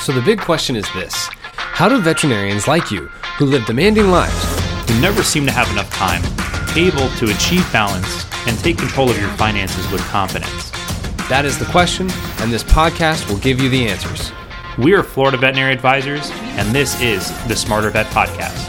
So 0.00 0.12
the 0.12 0.22
big 0.22 0.40
question 0.40 0.76
is 0.76 0.90
this 0.94 1.28
How 1.52 1.86
do 1.86 2.00
veterinarians 2.00 2.66
like 2.66 2.90
you, 2.90 3.08
who 3.36 3.44
live 3.44 3.66
demanding 3.66 4.08
lives, 4.08 4.90
who 4.90 4.98
never 4.98 5.22
seem 5.22 5.44
to 5.44 5.52
have 5.52 5.70
enough 5.70 5.90
time, 5.90 6.22
able 6.74 7.10
to 7.16 7.30
achieve 7.30 7.70
balance 7.70 8.24
and 8.46 8.58
take 8.60 8.78
control 8.78 9.10
of 9.10 9.20
your 9.20 9.28
finances 9.32 9.92
with 9.92 10.00
confidence? 10.08 10.70
That 11.28 11.44
is 11.44 11.58
the 11.58 11.66
question, 11.66 12.08
and 12.38 12.50
this 12.50 12.64
podcast 12.64 13.28
will 13.28 13.36
give 13.40 13.60
you 13.60 13.68
the 13.68 13.88
answers. 13.88 14.32
We 14.78 14.94
are 14.94 15.02
Florida 15.02 15.36
Veterinary 15.36 15.74
Advisors, 15.74 16.30
and 16.56 16.74
this 16.74 16.98
is 17.02 17.28
the 17.46 17.54
Smarter 17.54 17.90
Vet 17.90 18.06
Podcast. 18.06 18.68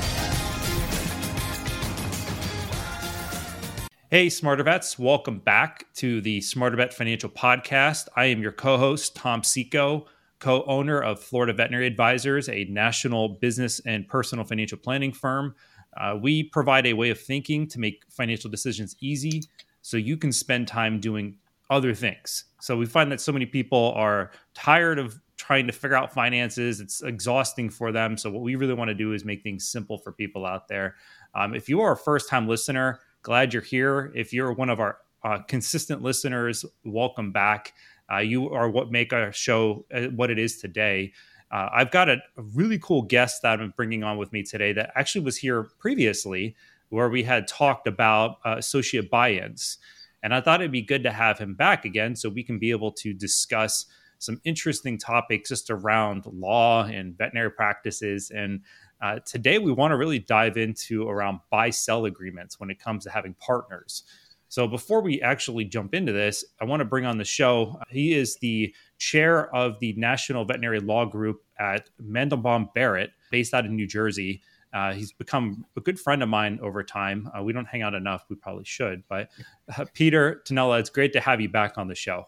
Hey, 4.10 4.28
Smarter 4.28 4.64
Vets, 4.64 5.00
welcome 5.00 5.40
back 5.40 5.86
to 5.94 6.20
the 6.20 6.42
Smarter 6.42 6.76
Vet 6.76 6.94
Financial 6.94 7.30
Podcast. 7.30 8.10
I 8.18 8.26
am 8.26 8.42
your 8.42 8.52
co 8.52 8.78
host, 8.78 9.16
Tom 9.16 9.44
Seco 9.44 10.08
co 10.42 10.64
owner 10.64 11.02
of 11.02 11.22
Florida 11.22 11.54
Veterinary 11.54 11.88
Advisors, 11.88 12.50
a 12.50 12.66
national 12.66 13.30
business 13.30 13.80
and 13.86 14.08
personal 14.08 14.44
financial 14.44 14.78
planning 14.78 15.14
firm. 15.14 15.56
Uh, 15.96 16.18
we 16.22 16.44
provide 16.44 16.88
a 16.88 16.94
way 16.94 17.10
of 17.12 17.20
thinking 17.20 17.68
to 17.68 17.80
make 17.80 18.04
financial 18.10 18.50
decisions 18.50 18.96
easy 19.00 19.44
so 19.82 19.98
you 19.98 20.18
can 20.18 20.32
spend 20.32 20.68
time 20.68 21.00
doing 21.00 21.38
other 21.70 21.94
things. 21.94 22.46
So 22.60 22.76
we 22.76 22.86
find 22.86 23.12
that 23.12 23.22
so 23.22 23.32
many 23.32 23.46
people 23.46 23.94
are 23.96 24.32
tired 24.54 25.00
of 25.00 25.20
trying 25.38 25.68
to 25.68 25.74
figure 25.74 25.96
out 25.96 26.14
finances. 26.14 26.80
It's 26.80 27.02
exhausting 27.02 27.70
for 27.70 27.92
them. 27.92 28.18
So 28.18 28.30
what 28.30 28.42
we 28.42 28.56
really 28.56 28.74
want 28.74 28.90
to 28.90 28.96
do 28.96 29.14
is 29.14 29.24
make 29.24 29.44
things 29.44 29.68
simple 29.68 29.98
for 29.98 30.12
people 30.12 30.46
out 30.46 30.68
there. 30.68 30.96
Um, 31.34 31.56
if 31.56 31.70
you 31.70 31.82
are 31.82 31.94
a 31.94 31.98
first 31.98 32.30
time 32.30 32.48
listener, 32.48 33.00
glad 33.22 33.54
you're 33.54 33.64
here. 33.64 34.12
If 34.16 34.34
you're 34.34 34.54
one 34.54 34.70
of 34.70 34.80
our 34.80 34.98
uh, 35.24 35.40
consistent 35.48 36.02
listeners, 36.02 36.66
welcome 36.84 37.32
back. 37.32 37.74
Uh, 38.12 38.18
you 38.18 38.50
are 38.50 38.70
what 38.70 38.92
make 38.92 39.14
our 39.14 39.32
show 39.32 39.86
uh, 39.94 40.04
what 40.08 40.30
it 40.30 40.38
is 40.38 40.58
today. 40.58 41.14
Uh, 41.52 41.70
I've 41.74 41.92
got 41.92 42.10
a, 42.10 42.18
really 42.54 42.80
cool 42.80 43.02
guest 43.02 43.42
that 43.42 43.60
I'm 43.60 43.74
bringing 43.76 44.04
on 44.04 44.18
with 44.18 44.32
me 44.32 44.44
today 44.44 44.74
that 44.74 44.92
actually 44.96 45.26
was 45.26 45.38
here 45.38 45.70
previously, 45.80 46.56
where 46.90 47.10
we 47.10 47.24
had 47.24 47.48
talked 47.48 47.88
about 47.88 48.38
uh, 48.46 48.56
associate 48.58 49.10
buy-ins, 49.10 49.78
and 50.24 50.34
I 50.34 50.42
thought 50.42 50.62
it'd 50.62 50.72
be 50.72 50.82
good 50.82 51.04
to 51.04 51.12
have 51.12 51.38
him 51.40 51.56
back 51.56 51.86
again 51.86 52.16
so 52.16 52.30
we 52.30 52.44
can 52.44 52.60
be 52.60 52.72
able 52.72 52.92
to 52.94 53.14
discuss 53.14 53.86
some 54.20 54.40
interesting 54.44 54.98
topics 54.98 55.50
just 55.50 55.70
around 55.70 56.26
law 56.28 56.84
and 56.84 57.18
veterinary 57.18 57.52
practices. 57.52 58.30
And 58.30 58.62
uh, 59.02 59.20
today 59.26 59.58
we 59.58 59.72
want 59.72 59.92
to 59.92 59.98
really 59.98 60.20
dive 60.20 60.58
into 60.58 61.10
around 61.10 61.40
buy-sell 61.50 62.06
agreements 62.06 62.60
when 62.60 62.70
it 62.70 62.80
comes 62.80 63.04
to 63.06 63.10
having 63.10 63.34
partners. 63.36 64.04
So 64.52 64.68
before 64.68 65.00
we 65.00 65.22
actually 65.22 65.64
jump 65.64 65.94
into 65.94 66.12
this, 66.12 66.44
I 66.60 66.66
want 66.66 66.82
to 66.82 66.86
bring 66.86 67.06
on 67.06 67.18
the 67.18 67.24
show. 67.24 67.80
He 67.88 68.14
is 68.14 68.36
the 68.42 68.76
chair 68.98 69.56
of 69.56 69.80
the 69.80 69.94
National 69.94 70.44
Veterinary 70.44 70.82
Law 70.82 71.06
Group 71.06 71.42
at 71.58 71.90
Mandelbaum 72.04 72.74
Barrett, 72.74 73.12
based 73.32 73.54
out 73.54 73.64
of 73.64 73.72
New 73.72 73.88
Jersey. 73.88 74.42
Uh, 74.74 74.92
he's 74.92 75.14
become 75.14 75.66
a 75.78 75.80
good 75.80 75.98
friend 75.98 76.22
of 76.22 76.28
mine 76.28 76.60
over 76.62 76.84
time. 76.84 77.32
Uh, 77.34 77.42
we 77.42 77.54
don't 77.54 77.66
hang 77.66 77.82
out 77.82 77.94
enough. 77.94 78.26
We 78.28 78.36
probably 78.36 78.66
should. 78.66 79.04
But 79.08 79.30
uh, 79.78 79.86
Peter 79.94 80.42
Tanella, 80.46 80.82
it's 80.82 80.90
great 80.90 81.14
to 81.14 81.22
have 81.22 81.40
you 81.40 81.48
back 81.48 81.78
on 81.78 81.88
the 81.88 81.96
show. 81.96 82.26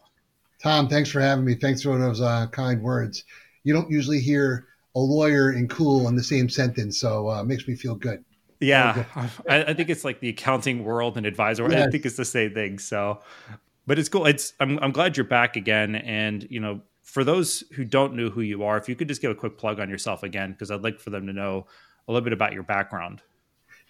Tom, 0.62 0.88
thanks 0.88 1.10
for 1.10 1.20
having 1.20 1.44
me. 1.44 1.54
Thanks 1.56 1.82
for 1.82 1.98
those 1.98 2.22
uh, 2.22 2.46
kind 2.46 2.80
words. 2.80 3.22
You 3.64 3.74
don't 3.74 3.90
usually 3.90 4.20
hear 4.20 4.68
a 4.94 4.98
lawyer 4.98 5.50
and 5.50 5.68
cool 5.68 6.08
in 6.08 6.16
the 6.16 6.24
same 6.24 6.48
sentence, 6.48 6.98
so 6.98 7.28
uh, 7.28 7.42
it 7.42 7.44
makes 7.44 7.68
me 7.68 7.74
feel 7.74 7.96
good. 7.96 8.24
Yeah, 8.64 9.04
I, 9.48 9.64
I, 9.64 9.74
think 9.74 9.90
it's 9.90 10.04
like 10.04 10.20
the 10.20 10.28
accounting 10.28 10.84
world 10.84 11.16
and 11.16 11.26
advisor. 11.26 11.68
Yes. 11.70 11.86
I 11.86 11.90
think 11.90 12.06
it's 12.06 12.16
the 12.16 12.24
same 12.24 12.54
thing. 12.54 12.78
So, 12.78 13.20
but 13.86 13.98
it's 13.98 14.08
cool. 14.08 14.26
It's 14.26 14.52
I'm 14.60 14.78
I'm 14.80 14.92
glad 14.92 15.16
you're 15.16 15.24
back 15.24 15.56
again. 15.56 15.96
And 15.96 16.46
you 16.50 16.60
know, 16.60 16.80
for 17.02 17.24
those 17.24 17.64
who 17.74 17.84
don't 17.84 18.14
know 18.14 18.30
who 18.30 18.40
you 18.40 18.64
are, 18.64 18.76
if 18.76 18.88
you 18.88 18.96
could 18.96 19.08
just 19.08 19.20
give 19.20 19.30
a 19.30 19.34
quick 19.34 19.58
plug 19.58 19.80
on 19.80 19.88
yourself 19.88 20.22
again, 20.22 20.52
because 20.52 20.70
I'd 20.70 20.82
like 20.82 20.98
for 20.98 21.10
them 21.10 21.26
to 21.26 21.32
know 21.32 21.66
a 22.08 22.12
little 22.12 22.24
bit 22.24 22.32
about 22.32 22.52
your 22.52 22.62
background. 22.62 23.22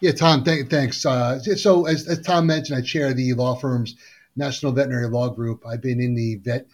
Yeah, 0.01 0.13
Tom. 0.13 0.45
Th- 0.45 0.67
thanks. 0.69 1.07
Uh, 1.07 1.39
so, 1.39 1.87
as, 1.87 2.09
as 2.09 2.21
Tom 2.21 2.47
mentioned, 2.47 2.79
I 2.79 2.83
chair 2.83 3.15
the 3.15 3.33
law 3.35 3.55
firm's 3.55 3.97
National 4.37 4.73
Veterinary 4.73 5.09
Law 5.09 5.29
Group. 5.29 5.65
I've 5.67 5.81
been 5.81 6.01
in 6.01 6.15
the 6.15 6.37
vet 6.37 6.67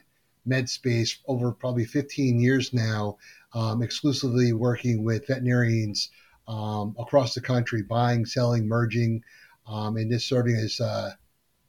med 0.46 0.68
space 0.68 1.18
over 1.26 1.52
probably 1.52 1.84
15 1.84 2.40
years 2.40 2.72
now, 2.72 3.18
um, 3.52 3.82
exclusively 3.82 4.52
working 4.52 5.04
with 5.04 5.26
veterinarians 5.26 6.10
um, 6.50 6.96
across 6.98 7.32
the 7.32 7.40
country, 7.40 7.82
buying, 7.82 8.26
selling, 8.26 8.66
merging, 8.66 9.22
um, 9.68 9.96
and 9.96 10.10
just 10.10 10.28
serving 10.28 10.56
as 10.56 10.80
uh, 10.80 11.12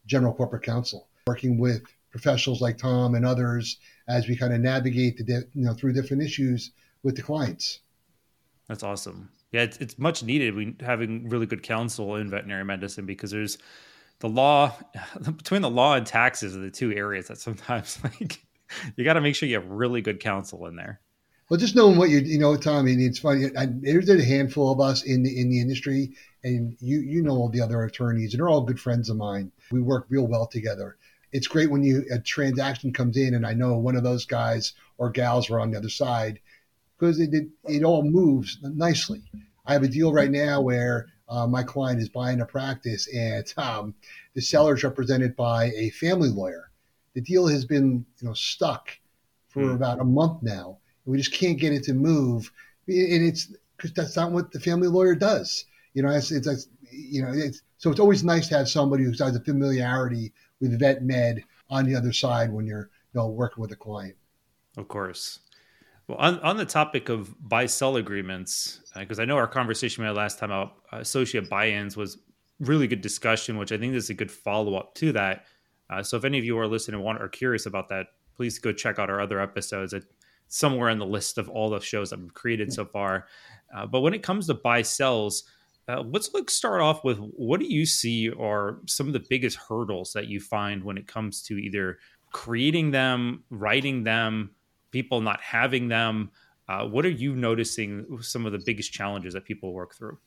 general 0.08 0.34
corporate 0.34 0.64
counsel, 0.64 1.08
working 1.28 1.59
with 1.59 1.84
professionals 2.09 2.62
like 2.62 2.78
Tom 2.78 3.14
and 3.14 3.25
others 3.25 3.78
as 4.08 4.28
we 4.28 4.36
kind 4.36 4.53
of 4.53 4.59
navigate 4.59 5.18
the 5.18 5.24
di- 5.24 5.47
you 5.53 5.66
know 5.66 5.74
through 5.74 5.94
different 5.94 6.24
issues 6.24 6.72
with 7.03 7.16
the 7.16 7.22
clients. 7.22 7.81
That's 8.68 8.84
awesome. 8.84 9.30
Yeah, 9.52 9.62
it's, 9.62 9.78
it's 9.78 10.00
much 10.00 10.24
needed. 10.24 10.56
We 10.56 10.75
having 10.80 11.30
really 11.30 11.46
good 11.46 11.62
counsel 11.62 12.16
in 12.16 12.30
veterinary 12.30 12.66
medicine 12.66 13.06
because 13.06 13.31
there's 13.31 13.59
the 14.19 14.30
law 14.30 14.74
between 15.22 15.62
the 15.62 15.69
law 15.69 15.94
and 15.94 16.08
taxes 16.08 16.56
are 16.56 16.59
the 16.59 16.72
two 16.72 16.92
areas 16.92 17.28
that 17.28 17.38
sometimes 17.38 18.00
like 18.03 18.40
you 18.96 19.03
got 19.03 19.13
to 19.13 19.22
make 19.22 19.36
sure 19.36 19.48
you 19.48 19.56
have 19.56 19.69
really 19.69 20.02
good 20.02 20.19
counsel 20.19 20.66
in 20.66 20.75
there. 20.75 21.02
Well, 21.51 21.59
just 21.59 21.75
knowing 21.75 21.97
what 21.97 22.09
you 22.09 22.19
you 22.19 22.39
know, 22.39 22.56
Tommy, 22.56 22.94
it's 22.94 23.19
funny. 23.19 23.47
I, 23.57 23.66
there's 23.69 24.07
a 24.07 24.23
handful 24.23 24.72
of 24.72 24.79
us 24.79 25.03
in 25.03 25.22
the 25.22 25.38
in 25.38 25.50
the 25.50 25.59
industry, 25.59 26.16
and 26.45 26.78
you 26.79 27.01
you 27.01 27.22
know 27.22 27.31
all 27.34 27.50
the 27.50 27.59
other 27.59 27.84
attorneys, 27.84 28.34
and 28.34 28.39
they're 28.39 28.47
all 28.47 28.62
good 28.62 28.79
friends 28.79 29.09
of 29.09 29.17
mine. 29.17 29.51
We 29.69 29.81
work 29.81 30.06
real 30.07 30.28
well 30.28 30.47
together. 30.47 30.95
It's 31.34 31.47
great 31.47 31.69
when 31.69 31.84
you 31.84 32.06
a 32.09 32.19
transaction 32.19 32.94
comes 32.94 33.17
in, 33.17 33.34
and 33.34 33.45
I 33.45 33.51
know 33.51 33.78
one 33.78 33.97
of 33.97 34.03
those 34.03 34.23
guys 34.23 34.72
or 34.97 35.09
gals 35.09 35.50
are 35.50 35.59
on 35.59 35.72
the 35.72 35.78
other 35.78 35.89
side 35.89 36.39
because 36.97 37.19
it 37.19 37.34
it, 37.34 37.50
it 37.66 37.83
all 37.83 38.03
moves 38.03 38.57
nicely. 38.62 39.22
I 39.66 39.73
have 39.73 39.83
a 39.83 39.89
deal 39.89 40.13
right 40.13 40.31
now 40.31 40.62
where 40.62 41.07
uh, 41.28 41.47
my 41.47 41.63
client 41.63 42.00
is 42.00 42.07
buying 42.07 42.39
a 42.39 42.45
practice, 42.45 43.13
and 43.13 43.53
um, 43.57 43.94
the 44.35 44.41
seller 44.41 44.75
is 44.75 44.85
represented 44.85 45.35
by 45.35 45.66
a 45.75 45.89
family 45.89 46.29
lawyer. 46.29 46.72
The 47.13 47.19
deal 47.19 47.45
has 47.47 47.66
been 47.66 48.06
you 48.22 48.28
know 48.29 48.35
stuck 48.35 48.89
for 49.50 49.63
mm. 49.63 49.75
about 49.75 50.00
a 50.00 50.06
month 50.06 50.44
now 50.44 50.78
we 51.06 51.17
just 51.17 51.34
can't 51.34 51.59
get 51.59 51.73
it 51.73 51.84
to 51.84 51.94
move, 51.94 52.51
and 52.88 53.23
it's 53.23 53.53
because 53.78 53.94
that's 53.94 54.16
not 54.16 54.31
what 54.31 54.51
the 54.51 54.59
family 54.59 54.88
lawyer 54.88 55.16
does. 55.16 55.66
You 55.94 56.03
know, 56.03 56.09
it's, 56.09 56.31
it's, 56.31 56.47
it's 56.47 56.67
you 56.91 57.22
know, 57.22 57.31
it's, 57.34 57.62
so 57.78 57.89
it's 57.89 58.00
always 58.00 58.23
nice 58.23 58.47
to 58.50 58.57
have 58.57 58.69
somebody 58.69 59.03
who 59.03 59.12
has 59.12 59.35
a 59.35 59.39
familiarity 59.41 60.31
with 60.59 60.79
vet 60.79 61.03
med 61.03 61.44
on 61.69 61.85
the 61.85 61.95
other 61.95 62.13
side 62.13 62.51
when 62.51 62.66
you're 62.66 62.89
you 63.13 63.19
know 63.19 63.28
working 63.28 63.62
with 63.62 63.72
a 63.72 63.75
client. 63.75 64.16
Of 64.78 64.88
course. 64.88 65.39
Well, 66.07 66.17
on, 66.17 66.39
on 66.39 66.57
the 66.57 66.66
topic 66.66 67.09
of 67.09 67.35
buy 67.47 67.66
sell 67.66 67.95
agreements, 67.95 68.81
because 68.95 69.19
uh, 69.19 69.23
I 69.23 69.25
know 69.25 69.38
our 69.38 69.47
conversation 69.47 70.03
we 70.03 70.07
had 70.07 70.16
last 70.16 70.39
time 70.39 70.51
about 70.51 70.78
associate 70.91 71.50
buy 71.50 71.69
ins 71.69 71.95
was 71.95 72.18
really 72.59 72.88
good 72.88 73.01
discussion, 73.01 73.57
which 73.57 73.72
I 73.72 73.78
think 73.78 73.94
is 73.95 74.09
a 74.09 74.13
good 74.13 74.31
follow 74.31 74.75
up 74.75 74.94
to 74.95 75.12
that. 75.13 75.45
Uh, 75.89 76.03
so 76.03 76.18
if 76.18 76.23
any 76.23 76.38
of 76.38 76.45
you 76.45 76.57
are 76.59 76.68
listening 76.68 76.95
and 76.95 77.03
want 77.03 77.22
are 77.22 77.28
curious 77.28 77.66
about 77.66 77.89
that, 77.89 78.07
please 78.35 78.59
go 78.59 78.72
check 78.72 79.00
out 79.00 79.09
our 79.09 79.19
other 79.19 79.39
episodes. 79.39 79.94
Somewhere 80.51 80.89
in 80.89 81.00
the 81.00 81.06
list 81.06 81.38
of 81.38 81.47
all 81.50 81.69
the 81.69 81.79
shows 81.79 82.09
that 82.09 82.19
we've 82.19 82.34
created 82.34 82.73
so 82.73 82.84
far. 82.84 83.25
Uh, 83.73 83.85
but 83.85 84.01
when 84.01 84.13
it 84.13 84.22
comes 84.22 84.47
to 84.47 84.53
buy 84.53 84.81
sells, 84.81 85.45
uh, 85.88 86.01
let's 86.01 86.34
look 86.34 86.50
start 86.50 86.81
off 86.81 87.06
with 87.06 87.17
what 87.17 87.62
do 87.62 87.66
you 87.66 87.85
see 87.85 88.29
are 88.29 88.79
some 88.85 89.07
of 89.07 89.13
the 89.13 89.25
biggest 89.29 89.57
hurdles 89.57 90.12
that 90.12 90.28
you 90.28 90.41
find 90.41 90.84
when 90.84 90.97
it 90.97 91.07
comes 91.07 91.41
to 91.41 91.57
either 91.57 92.00
creating 92.34 92.91
them, 92.91 93.44
writing 93.50 94.03
them, 94.03 94.51
people 94.91 95.22
not 95.22 95.39
having 95.39 95.88
them. 95.88 96.29
Uh, 96.68 96.85
what 96.85 97.06
are 97.06 97.09
you 97.09 97.33
noticing 97.33 98.06
some 98.22 98.45
of 98.45 98.51
the 98.51 98.62
biggest 98.66 98.91
challenges 98.91 99.33
that 99.33 99.45
people 99.45 99.73
work 99.73 99.95
through? 99.95 100.18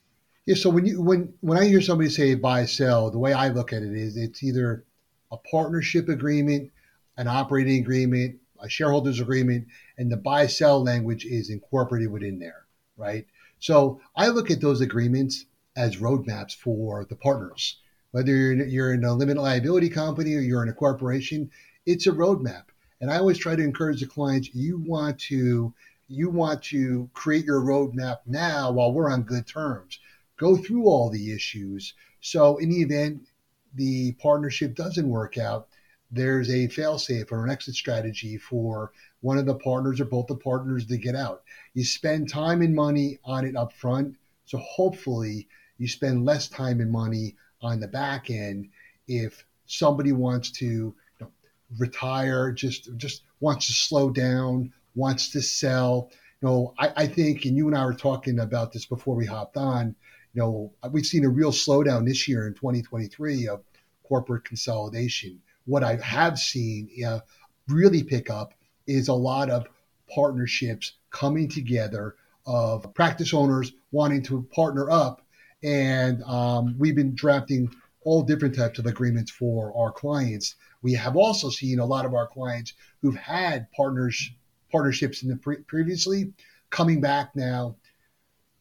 Yeah, 0.47 0.55
so 0.55 0.71
when 0.71 0.87
you 0.87 1.03
when 1.03 1.35
when 1.41 1.59
I 1.59 1.67
hear 1.67 1.83
somebody 1.83 2.09
say 2.09 2.35
buy 2.35 2.65
sell, 2.65 3.11
the 3.11 3.19
way 3.19 3.35
I 3.35 3.49
look 3.49 3.75
at 3.75 3.83
it 3.83 3.93
is 3.93 4.17
it's 4.17 4.43
either 4.43 4.85
a 5.31 5.37
partnership 5.37 6.09
agreement, 6.09 6.71
an 7.19 7.29
operating 7.29 7.81
agreement, 7.81 8.37
a 8.61 8.69
shareholders 8.69 9.21
agreement, 9.21 9.67
and 9.99 10.11
the 10.11 10.17
buy 10.17 10.47
sell 10.47 10.83
language 10.83 11.25
is 11.25 11.51
incorporated 11.51 12.11
within 12.11 12.39
there, 12.39 12.67
right? 12.97 13.27
So 13.59 14.01
I 14.17 14.29
look 14.29 14.51
at 14.51 14.61
those 14.61 14.81
agreements 14.81 15.47
as 15.77 15.97
roadmaps 15.97 16.55
for 16.55 17.05
the 17.05 17.17
partners. 17.17 17.79
Whether 18.11 18.33
you're 18.33 18.53
in, 18.53 18.71
you're 18.71 18.95
in 18.95 19.05
a 19.05 19.15
limited 19.15 19.41
liability 19.41 19.89
company 19.89 20.35
or 20.35 20.41
you're 20.41 20.63
in 20.63 20.69
a 20.69 20.75
corporation, 20.75 21.51
it's 21.87 22.07
a 22.07 22.13
roadmap. 22.13 22.65
And 23.01 23.11
I 23.11 23.19
always 23.19 23.39
try 23.39 23.57
to 23.57 23.63
encourage 23.63 24.01
the 24.01 24.07
clients 24.07 24.55
you 24.55 24.79
want 24.79 25.19
to 25.31 25.75
you 26.07 26.31
want 26.31 26.63
to 26.63 27.09
create 27.15 27.45
your 27.45 27.63
roadmap 27.63 28.19
now 28.27 28.71
while 28.71 28.93
we're 28.93 29.11
on 29.11 29.23
good 29.23 29.47
terms. 29.47 29.99
Go 30.37 30.57
through 30.57 30.85
all 30.85 31.11
the 31.11 31.33
issues. 31.33 31.95
So 32.21 32.59
in 32.59 32.69
the 32.69 32.83
event 32.83 33.27
the 33.75 34.13
partnership 34.13 34.75
doesn't 34.75 35.09
work 35.09 35.37
out, 35.39 35.69
there's 36.11 36.49
a 36.49 36.69
failsafe 36.69 37.33
or 37.33 37.45
an 37.45 37.51
exit 37.51 37.75
strategy 37.75 38.37
for 38.37 38.93
one 39.25 39.39
of 39.39 39.47
the 39.47 39.55
partners 39.55 40.03
or 40.03 40.05
both 40.05 40.27
the 40.27 40.37
partners 40.37 40.85
to 40.85 40.99
get 40.99 41.17
out. 41.17 41.43
You 41.73 41.83
spend 41.83 42.29
time 42.29 42.61
and 42.61 42.75
money 42.75 43.19
on 43.25 43.47
it 43.47 43.57
up 43.57 43.73
front. 43.73 44.17
So 44.45 44.59
hopefully 44.59 45.49
you 45.79 45.89
spend 45.89 46.27
less 46.27 46.47
time 46.47 46.79
and 46.83 46.93
money 46.93 47.35
on 47.63 47.81
the 47.81 47.89
back 47.89 48.29
end 48.29 48.69
if 49.09 49.47
somebody 49.65 50.13
wants 50.13 50.51
to 50.51 50.67
you 50.67 50.95
know, 51.23 51.31
retire, 51.79 52.53
just 52.53 52.95
just 52.99 53.23
wants 53.41 53.67
to 53.69 53.73
slow 53.73 54.11
down, 54.11 54.71
wants 54.95 55.31
to 55.31 55.41
sell. 55.41 56.11
You 56.43 56.49
know, 56.49 56.75
I, 56.79 56.93
I 56.95 57.07
think, 57.07 57.47
and 57.47 57.57
you 57.57 57.67
and 57.67 57.75
I 57.75 57.87
were 57.87 57.95
talking 57.95 58.41
about 58.41 58.75
this 58.75 58.85
before 58.85 59.17
we 59.17 59.25
hopped 59.25 59.57
on. 59.57 59.97
You 60.35 60.43
know, 60.43 60.73
we've 60.93 61.07
seen 61.07 61.25
a 61.25 61.31
real 61.31 61.51
slowdown 61.51 62.07
this 62.07 62.29
year 62.29 62.47
in 62.47 62.53
2023 62.53 63.49
of 63.49 63.63
corporate 64.07 64.45
consolidation. 64.45 65.41
What 65.65 65.83
I 65.83 65.97
have 65.97 66.39
seen 66.39 66.91
uh, 67.03 67.21
really 67.69 68.03
pick 68.03 68.29
up 68.29 68.53
is 68.87 69.09
a 69.09 69.15
lot 69.15 69.51
of 69.51 69.67
partnerships 70.15 70.93
coming 71.11 71.49
together 71.49 72.17
of 72.47 72.93
practice 72.95 73.33
owners 73.33 73.73
wanting 73.93 74.23
to 74.23 74.43
partner 74.55 74.91
up. 74.91 75.23
And 75.63 76.23
um, 76.25 76.77
we've 76.79 76.97
been 76.97 77.15
drafting 77.15 77.71
all 78.03 78.23
different 78.23 78.55
types 78.55 78.79
of 78.79 78.87
agreements 78.87 79.31
for 79.31 79.73
our 79.77 79.91
clients. 79.91 80.57
We 80.83 80.93
have 80.95 81.17
also 81.17 81.49
seen 81.49 81.79
a 81.79 81.87
lot 81.87 82.05
of 82.05 82.15
our 82.15 82.27
clients 82.27 82.75
who've 83.01 83.17
had 83.17 83.71
partners 83.73 84.31
partnerships 84.71 85.23
in 85.23 85.29
the 85.29 85.37
pre- 85.37 85.59
previously 85.59 86.33
coming 86.71 87.01
back 87.01 87.35
now. 87.35 87.77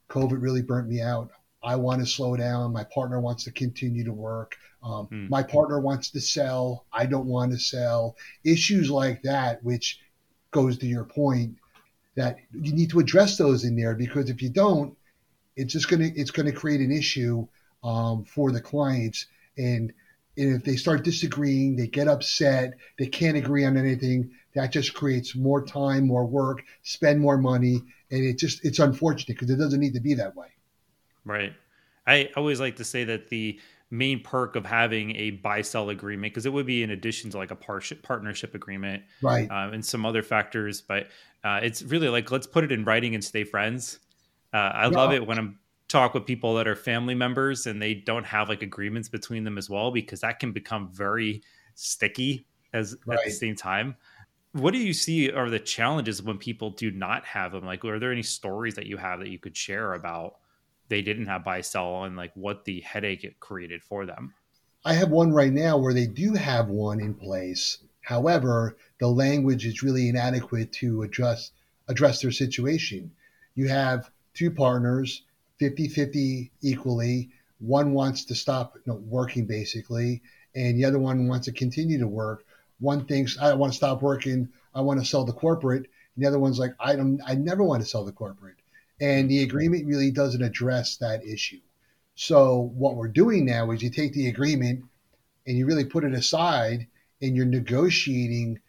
COVID 0.10 0.42
really 0.42 0.62
burnt 0.62 0.88
me 0.88 1.02
out. 1.02 1.32
I 1.64 1.76
want 1.76 2.02
to 2.02 2.06
slow 2.06 2.36
down. 2.36 2.72
My 2.72 2.84
partner 2.84 3.20
wants 3.20 3.46
to 3.46 3.52
continue 3.52 4.04
to 4.04 4.14
work. 4.14 4.56
Um, 4.84 5.08
mm. 5.08 5.30
My 5.30 5.42
partner 5.42 5.80
wants 5.80 6.12
to 6.12 6.22
sell. 6.22 6.86
I 6.94 7.06
don't 7.06 7.26
want 7.26 7.52
to 7.54 7.58
sell. 7.58 8.16
Issues 8.44 8.92
like 8.92 9.24
that, 9.24 9.64
which 9.64 10.00
goes 10.54 10.78
to 10.78 10.88
your 10.88 11.04
point, 11.04 11.58
that 12.16 12.38
you 12.54 12.74
need 12.74 12.90
to 12.92 13.00
address 13.00 13.38
those 13.38 13.66
in 13.66 13.76
there 13.76 13.96
because 13.96 14.30
if 14.30 14.42
you 14.42 14.50
don't, 14.50 14.96
it's 15.56 15.74
just 15.74 15.90
gonna 15.90 16.10
it's 16.16 16.32
gonna 16.32 16.52
create 16.52 16.80
an 16.80 16.92
issue 16.92 17.46
um, 17.84 18.24
for 18.24 18.52
the 18.52 18.62
clients. 18.62 19.26
And, 19.58 19.94
and 20.38 20.56
if 20.56 20.64
they 20.64 20.76
start 20.76 21.04
disagreeing, 21.04 21.76
they 21.76 21.88
get 21.88 22.08
upset, 22.08 22.74
they 22.98 23.06
can't 23.06 23.38
agree 23.38 23.66
on 23.66 23.78
anything. 23.78 24.32
That 24.56 24.72
just 24.72 24.94
creates 24.94 25.36
more 25.36 25.64
time, 25.64 26.08
more 26.08 26.26
work, 26.26 26.64
spend 26.84 27.20
more 27.20 27.38
money, 27.38 27.82
and 28.12 28.24
it 28.24 28.38
just 28.38 28.64
it's 28.66 28.80
unfortunate 28.80 29.28
because 29.28 29.50
it 29.50 29.58
doesn't 29.58 29.80
need 29.80 29.94
to 29.94 30.00
be 30.00 30.14
that 30.16 30.36
way. 30.36 30.48
Right. 31.26 31.54
I 32.06 32.30
always 32.36 32.60
like 32.60 32.78
to 32.78 32.84
say 32.84 33.04
that 33.06 33.30
the 33.30 33.60
main 33.94 34.20
perk 34.20 34.56
of 34.56 34.66
having 34.66 35.16
a 35.16 35.30
buy 35.30 35.62
sell 35.62 35.90
agreement 35.92 36.34
because 36.34 36.48
it 36.48 36.52
would 36.52 36.66
be 36.66 36.82
in 36.82 36.90
addition 36.90 37.30
to 37.30 37.38
like 37.38 37.52
a 37.52 37.56
par- 37.56 37.80
partnership 38.02 38.56
agreement 38.56 39.04
right 39.22 39.50
um, 39.52 39.72
and 39.72 39.86
some 39.86 40.04
other 40.04 40.24
factors 40.24 40.82
but 40.82 41.10
uh, 41.44 41.60
it's 41.62 41.84
really 41.84 42.10
like 42.10 42.32
let's 42.32 42.48
put 42.48 42.64
it 42.64 42.72
in 42.72 42.84
writing 42.84 43.14
and 43.14 43.24
stay 43.24 43.44
friends 43.44 44.00
uh, 44.52 44.58
i 44.58 44.84
yeah. 44.86 44.88
love 44.88 45.14
it 45.14 45.26
when 45.26 45.38
i'm 45.38 45.60
talk 45.90 46.16
with 46.16 46.26
people 46.26 46.56
that 46.56 46.68
are 46.68 46.76
family 46.76 47.14
members 47.14 47.68
and 47.68 47.80
they 47.80 47.94
don't 47.94 48.26
have 48.26 48.50
like 48.50 48.64
agreements 48.64 49.10
between 49.10 49.44
them 49.44 49.60
as 49.60 49.70
well 49.70 49.92
because 49.92 50.22
that 50.22 50.40
can 50.40 50.52
become 50.52 50.90
very 50.92 51.44
sticky 51.76 52.48
as 52.74 52.96
right. 53.06 53.20
at 53.20 53.26
the 53.26 53.32
same 53.32 53.56
time 53.56 53.96
what 54.54 54.72
do 54.72 54.80
you 54.80 54.94
see 54.94 55.30
are 55.30 55.52
the 55.52 55.60
challenges 55.60 56.20
when 56.24 56.40
people 56.40 56.72
do 56.72 56.90
not 56.90 57.24
have 57.26 57.52
them 57.52 57.64
like 57.64 57.86
are 57.86 58.00
there 58.00 58.12
any 58.12 58.24
stories 58.24 58.74
that 58.74 58.88
you 58.88 58.98
have 58.98 59.20
that 59.20 59.30
you 59.30 59.38
could 59.38 59.56
share 59.56 59.94
about 59.94 60.38
they 60.90 61.02
didn't 61.02 61.28
have 61.28 61.44
buy 61.44 61.62
sell 61.62 62.04
and 62.04 62.16
like 62.16 62.32
what 62.36 62.66
the 62.66 62.82
headache 62.82 63.24
it 63.24 63.40
created 63.40 63.84
for 63.84 64.06
them. 64.06 64.34
I 64.86 64.94
have 64.94 65.10
one 65.10 65.32
right 65.32 65.52
now 65.54 65.78
where 65.78 65.94
they 65.94 66.08
do 66.08 66.34
have 66.34 66.68
one 66.68 67.00
in 67.00 67.14
place. 67.14 67.78
However, 68.02 68.76
the 69.00 69.08
language 69.08 69.66
is 69.66 69.82
really 69.82 70.10
inadequate 70.10 70.74
to 70.74 71.04
address 71.04 71.52
address 71.88 72.22
their 72.22 72.32
situation. 72.32 73.12
You 73.56 73.70
have 73.70 74.10
two 74.34 74.52
partners, 74.52 75.24
50-50 75.62 76.50
equally. 76.62 77.30
One 77.60 77.94
wants 77.94 78.26
to 78.26 78.36
stop 78.36 78.76
you 78.76 78.82
know, 78.94 79.00
working 79.00 79.46
basically, 79.46 80.22
and 80.56 80.78
the 80.78 80.86
other 80.86 81.00
one 81.00 81.28
wants 81.28 81.46
to 81.46 81.54
continue 81.54 82.00
to 82.00 82.08
work. 82.08 82.46
One 82.80 83.06
thinks 83.06 83.38
I 83.38 83.54
want 83.54 83.72
to 83.72 83.78
stop 83.78 84.02
working, 84.02 84.50
I 84.76 84.82
want 84.82 85.00
to 85.00 85.06
sell 85.06 85.24
the 85.24 85.34
corporate. 85.34 85.88
And 86.16 86.24
the 86.24 86.28
other 86.28 86.40
one's 86.40 86.60
like, 86.60 86.76
I 86.80 86.96
don't 86.96 87.22
I 87.26 87.36
never 87.36 87.64
want 87.64 87.82
to 87.84 87.90
sell 87.90 88.04
the 88.04 88.12
corporate. 88.12 88.58
And 89.02 89.30
the 89.30 89.44
agreement 89.44 89.86
really 89.86 90.12
doesn't 90.12 90.42
address 90.42 90.98
that 90.98 91.26
issue. 91.26 91.60
So 92.16 92.72
what 92.76 92.96
we're 92.96 93.08
doing 93.08 93.46
now 93.46 93.72
is 93.72 93.82
you 93.82 93.90
take 93.90 94.14
the 94.14 94.28
agreement 94.28 94.86
and 95.48 95.58
you 95.58 95.66
really 95.66 95.86
put 95.86 96.04
it 96.04 96.14
aside 96.14 96.88
and 97.22 97.36
you're 97.36 97.46
negotiating, 97.46 98.60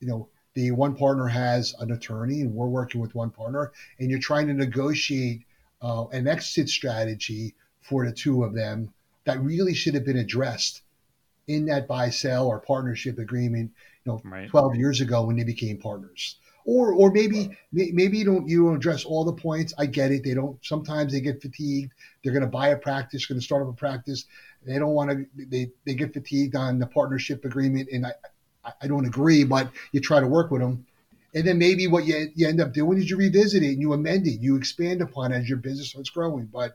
you 0.00 0.08
know, 0.08 0.28
the 0.54 0.70
one 0.70 0.94
partner 0.94 1.26
has 1.26 1.74
an 1.78 1.90
attorney 1.90 2.42
and 2.42 2.54
we're 2.54 2.66
working 2.66 3.00
with 3.00 3.14
one 3.14 3.30
partner 3.30 3.72
and 3.98 4.10
you're 4.10 4.20
trying 4.20 4.46
to 4.46 4.54
negotiate 4.54 5.42
uh, 5.80 6.06
an 6.08 6.28
exit 6.28 6.68
strategy 6.68 7.54
for 7.80 8.06
the 8.06 8.12
two 8.12 8.44
of 8.44 8.54
them 8.54 8.92
that 9.24 9.40
really 9.40 9.74
should 9.74 9.94
have 9.94 10.04
been 10.04 10.18
addressed 10.18 10.82
in 11.48 11.66
that 11.66 11.88
buy 11.88 12.10
sell 12.10 12.46
or 12.46 12.60
partnership 12.60 13.18
agreement 13.18 13.70
you 14.04 14.12
know 14.12 14.20
right. 14.24 14.48
12 14.48 14.76
years 14.76 15.00
ago 15.00 15.24
when 15.24 15.36
they 15.36 15.44
became 15.44 15.78
partners 15.78 16.36
or 16.64 16.92
or 16.92 17.10
maybe 17.10 17.56
maybe 17.72 18.18
you 18.18 18.24
don't 18.24 18.48
you 18.48 18.64
don't 18.64 18.76
address 18.76 19.04
all 19.04 19.24
the 19.24 19.32
points. 19.32 19.74
I 19.78 19.86
get 19.86 20.12
it. 20.12 20.24
They 20.24 20.34
don't. 20.34 20.58
Sometimes 20.64 21.12
they 21.12 21.20
get 21.20 21.42
fatigued. 21.42 21.92
They're 22.22 22.32
going 22.32 22.44
to 22.44 22.48
buy 22.48 22.68
a 22.68 22.76
practice, 22.76 23.26
going 23.26 23.40
to 23.40 23.44
start 23.44 23.62
up 23.62 23.68
a 23.68 23.72
practice. 23.72 24.26
They 24.64 24.78
don't 24.78 24.94
want 24.94 25.10
to. 25.10 25.26
They 25.36 25.70
they 25.84 25.94
get 25.94 26.12
fatigued 26.12 26.54
on 26.54 26.78
the 26.78 26.86
partnership 26.86 27.44
agreement, 27.44 27.88
and 27.92 28.06
I 28.06 28.12
I 28.80 28.86
don't 28.86 29.06
agree. 29.06 29.44
But 29.44 29.70
you 29.92 30.00
try 30.00 30.20
to 30.20 30.26
work 30.26 30.50
with 30.50 30.60
them, 30.60 30.86
and 31.34 31.46
then 31.46 31.58
maybe 31.58 31.86
what 31.86 32.04
you 32.04 32.30
you 32.34 32.48
end 32.48 32.60
up 32.60 32.72
doing 32.72 32.98
is 32.98 33.10
you 33.10 33.16
revisit 33.16 33.62
it 33.62 33.72
and 33.72 33.80
you 33.80 33.92
amend 33.92 34.26
it, 34.26 34.40
you 34.40 34.56
expand 34.56 35.02
upon 35.02 35.32
it 35.32 35.38
as 35.38 35.48
your 35.48 35.58
business 35.58 35.90
starts 35.90 36.10
growing. 36.10 36.46
But 36.46 36.74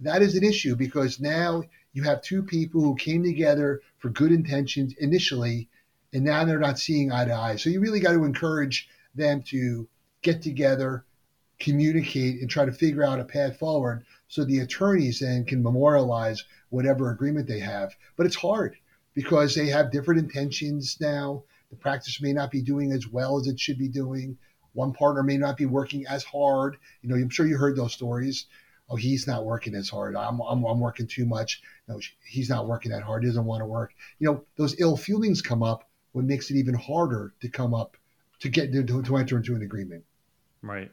that 0.00 0.22
is 0.22 0.34
an 0.34 0.44
issue 0.44 0.76
because 0.76 1.20
now 1.20 1.64
you 1.92 2.02
have 2.02 2.20
two 2.20 2.42
people 2.42 2.82
who 2.82 2.94
came 2.96 3.22
together 3.22 3.80
for 3.98 4.10
good 4.10 4.30
intentions 4.30 4.94
initially, 4.98 5.68
and 6.12 6.24
now 6.24 6.44
they're 6.44 6.58
not 6.58 6.78
seeing 6.78 7.10
eye 7.10 7.24
to 7.24 7.34
eye. 7.34 7.56
So 7.56 7.70
you 7.70 7.80
really 7.80 8.00
got 8.00 8.12
to 8.12 8.24
encourage 8.24 8.88
them 9.16 9.42
to 9.48 9.88
get 10.22 10.42
together, 10.42 11.04
communicate, 11.58 12.40
and 12.40 12.50
try 12.50 12.64
to 12.64 12.72
figure 12.72 13.04
out 13.04 13.20
a 13.20 13.24
path 13.24 13.58
forward 13.58 14.04
so 14.28 14.44
the 14.44 14.58
attorneys 14.58 15.20
then 15.20 15.44
can 15.44 15.62
memorialize 15.62 16.44
whatever 16.70 17.10
agreement 17.10 17.46
they 17.46 17.60
have. 17.60 17.94
But 18.16 18.26
it's 18.26 18.36
hard 18.36 18.76
because 19.14 19.54
they 19.54 19.66
have 19.66 19.90
different 19.90 20.20
intentions 20.20 20.98
now. 21.00 21.44
The 21.70 21.76
practice 21.76 22.20
may 22.20 22.32
not 22.32 22.50
be 22.50 22.62
doing 22.62 22.92
as 22.92 23.08
well 23.08 23.38
as 23.38 23.46
it 23.46 23.58
should 23.58 23.78
be 23.78 23.88
doing. 23.88 24.36
One 24.72 24.92
partner 24.92 25.22
may 25.22 25.38
not 25.38 25.56
be 25.56 25.66
working 25.66 26.06
as 26.06 26.22
hard. 26.22 26.76
You 27.02 27.08
know, 27.08 27.16
I'm 27.16 27.30
sure 27.30 27.46
you 27.46 27.56
heard 27.56 27.76
those 27.76 27.94
stories. 27.94 28.46
Oh, 28.88 28.96
he's 28.96 29.26
not 29.26 29.44
working 29.44 29.74
as 29.74 29.88
hard. 29.88 30.14
I'm, 30.14 30.40
I'm, 30.40 30.62
I'm 30.64 30.78
working 30.78 31.06
too 31.06 31.24
much. 31.24 31.62
No, 31.88 31.98
he's 32.24 32.48
not 32.48 32.68
working 32.68 32.92
that 32.92 33.02
hard. 33.02 33.22
He 33.22 33.28
doesn't 33.28 33.44
want 33.44 33.62
to 33.62 33.66
work. 33.66 33.92
You 34.18 34.30
know, 34.30 34.44
those 34.56 34.78
ill 34.80 34.96
feelings 34.96 35.42
come 35.42 35.62
up, 35.62 35.88
what 36.12 36.24
makes 36.24 36.50
it 36.50 36.56
even 36.56 36.74
harder 36.74 37.34
to 37.40 37.48
come 37.48 37.74
up 37.74 37.96
to 38.40 38.48
get 38.48 38.72
to, 38.72 39.02
to 39.02 39.16
enter 39.16 39.36
into 39.36 39.54
an 39.54 39.62
agreement. 39.62 40.04
Right. 40.62 40.90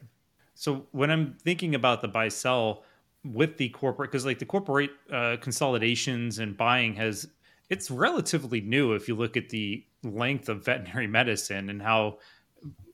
So 0.55 0.87
when 0.91 1.09
I'm 1.09 1.35
thinking 1.41 1.75
about 1.75 2.01
the 2.01 2.07
buy 2.07 2.27
sell 2.27 2.83
with 3.23 3.57
the 3.57 3.69
corporate, 3.69 4.11
because 4.11 4.25
like 4.25 4.39
the 4.39 4.45
corporate 4.45 4.91
uh, 5.11 5.37
consolidations 5.41 6.39
and 6.39 6.55
buying 6.55 6.93
has 6.95 7.27
it's 7.69 7.89
relatively 7.89 8.61
new 8.61 8.93
if 8.93 9.07
you 9.07 9.15
look 9.15 9.37
at 9.37 9.49
the 9.49 9.83
length 10.03 10.49
of 10.49 10.65
veterinary 10.65 11.07
medicine 11.19 11.69
and 11.69 11.81
how 11.81 12.19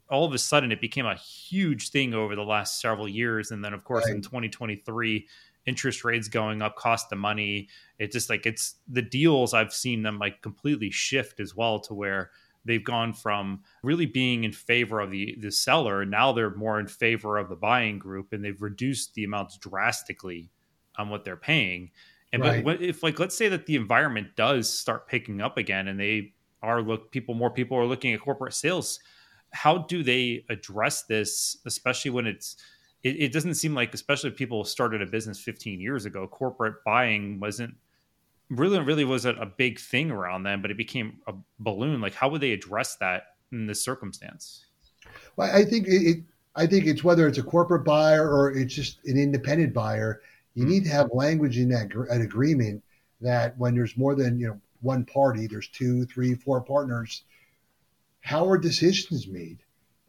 all 0.09 0.25
of 0.25 0.33
a 0.33 0.37
sudden 0.37 0.71
it 0.71 0.81
became 0.81 1.05
a 1.05 1.15
huge 1.15 1.89
thing 1.89 2.13
over 2.13 2.35
the 2.35 2.43
last 2.43 2.79
several 2.79 3.07
years 3.07 3.51
and 3.51 3.63
then 3.63 3.73
of 3.73 3.83
course 3.83 4.05
right. 4.05 4.15
in 4.15 4.21
2023 4.21 5.27
interest 5.65 6.03
rates 6.03 6.27
going 6.27 6.61
up 6.61 6.75
cost 6.75 7.09
the 7.09 7.15
money 7.15 7.67
it 7.99 8.11
just 8.11 8.29
like 8.29 8.45
it's 8.45 8.75
the 8.87 9.01
deals 9.01 9.53
i've 9.53 9.73
seen 9.73 10.01
them 10.01 10.17
like 10.17 10.41
completely 10.41 10.89
shift 10.89 11.39
as 11.39 11.55
well 11.55 11.79
to 11.79 11.93
where 11.93 12.31
they've 12.69 12.83
gone 12.83 13.13
from 13.13 13.61
really 13.81 14.05
being 14.05 14.43
in 14.43 14.51
favor 14.51 14.99
of 14.99 15.09
the 15.09 15.35
the 15.39 15.51
seller 15.51 16.05
now 16.05 16.31
they're 16.31 16.55
more 16.55 16.79
in 16.79 16.87
favor 16.87 17.37
of 17.37 17.49
the 17.49 17.55
buying 17.55 17.97
group 17.97 18.31
and 18.31 18.45
they've 18.45 18.61
reduced 18.61 19.13
the 19.15 19.23
amounts 19.23 19.57
drastically 19.57 20.51
on 20.97 21.09
what 21.09 21.25
they're 21.25 21.35
paying 21.35 21.89
and 22.31 22.43
right. 22.43 22.63
but 22.63 22.81
if 22.81 23.01
like 23.01 23.19
let's 23.19 23.35
say 23.35 23.49
that 23.49 23.65
the 23.65 23.75
environment 23.75 24.27
does 24.35 24.69
start 24.71 25.07
picking 25.07 25.41
up 25.41 25.57
again 25.57 25.87
and 25.87 25.99
they 25.99 26.31
are 26.61 26.81
look 26.81 27.11
people 27.11 27.33
more 27.33 27.49
people 27.49 27.75
are 27.75 27.85
looking 27.85 28.13
at 28.13 28.21
corporate 28.21 28.53
sales 28.53 28.99
how 29.51 29.79
do 29.79 30.03
they 30.03 30.45
address 30.49 31.03
this 31.03 31.57
especially 31.65 32.11
when 32.11 32.27
it's 32.27 32.55
it, 33.01 33.15
it 33.15 33.33
doesn't 33.33 33.55
seem 33.55 33.73
like 33.73 33.93
especially 33.93 34.29
if 34.29 34.35
people 34.35 34.63
started 34.63 35.01
a 35.01 35.07
business 35.07 35.39
15 35.39 35.81
years 35.81 36.05
ago 36.05 36.27
corporate 36.27 36.75
buying 36.85 37.39
wasn't 37.39 37.73
really 38.49 38.79
really 38.79 39.05
wasn't 39.05 39.41
a 39.41 39.45
big 39.45 39.79
thing 39.79 40.11
around 40.11 40.43
then, 40.43 40.61
but 40.61 40.71
it 40.71 40.77
became 40.77 41.19
a 41.27 41.33
balloon. 41.59 42.01
Like, 42.01 42.13
how 42.13 42.29
would 42.29 42.41
they 42.41 42.51
address 42.51 42.95
that 42.97 43.23
in 43.51 43.67
this 43.67 43.83
circumstance? 43.83 44.65
Well, 45.35 45.49
I 45.53 45.63
think 45.63 45.87
it, 45.87 46.23
I 46.55 46.65
think 46.65 46.85
it's 46.85 47.03
whether 47.03 47.27
it's 47.27 47.37
a 47.37 47.43
corporate 47.43 47.85
buyer 47.85 48.29
or 48.29 48.51
it's 48.51 48.73
just 48.73 48.99
an 49.05 49.17
independent 49.17 49.73
buyer. 49.73 50.21
You 50.55 50.63
mm-hmm. 50.63 50.71
need 50.71 50.83
to 50.85 50.89
have 50.89 51.09
language 51.13 51.57
in 51.57 51.69
that 51.69 51.93
an 51.93 52.21
agreement 52.21 52.83
that 53.21 53.57
when 53.57 53.75
there's 53.75 53.97
more 53.97 54.15
than 54.15 54.39
you 54.39 54.47
know 54.47 54.59
one 54.81 55.05
party, 55.05 55.47
there's 55.47 55.67
two, 55.67 56.05
three, 56.05 56.35
four 56.35 56.61
partners. 56.61 57.23
How 58.21 58.47
are 58.49 58.57
decisions 58.57 59.27
made? 59.27 59.59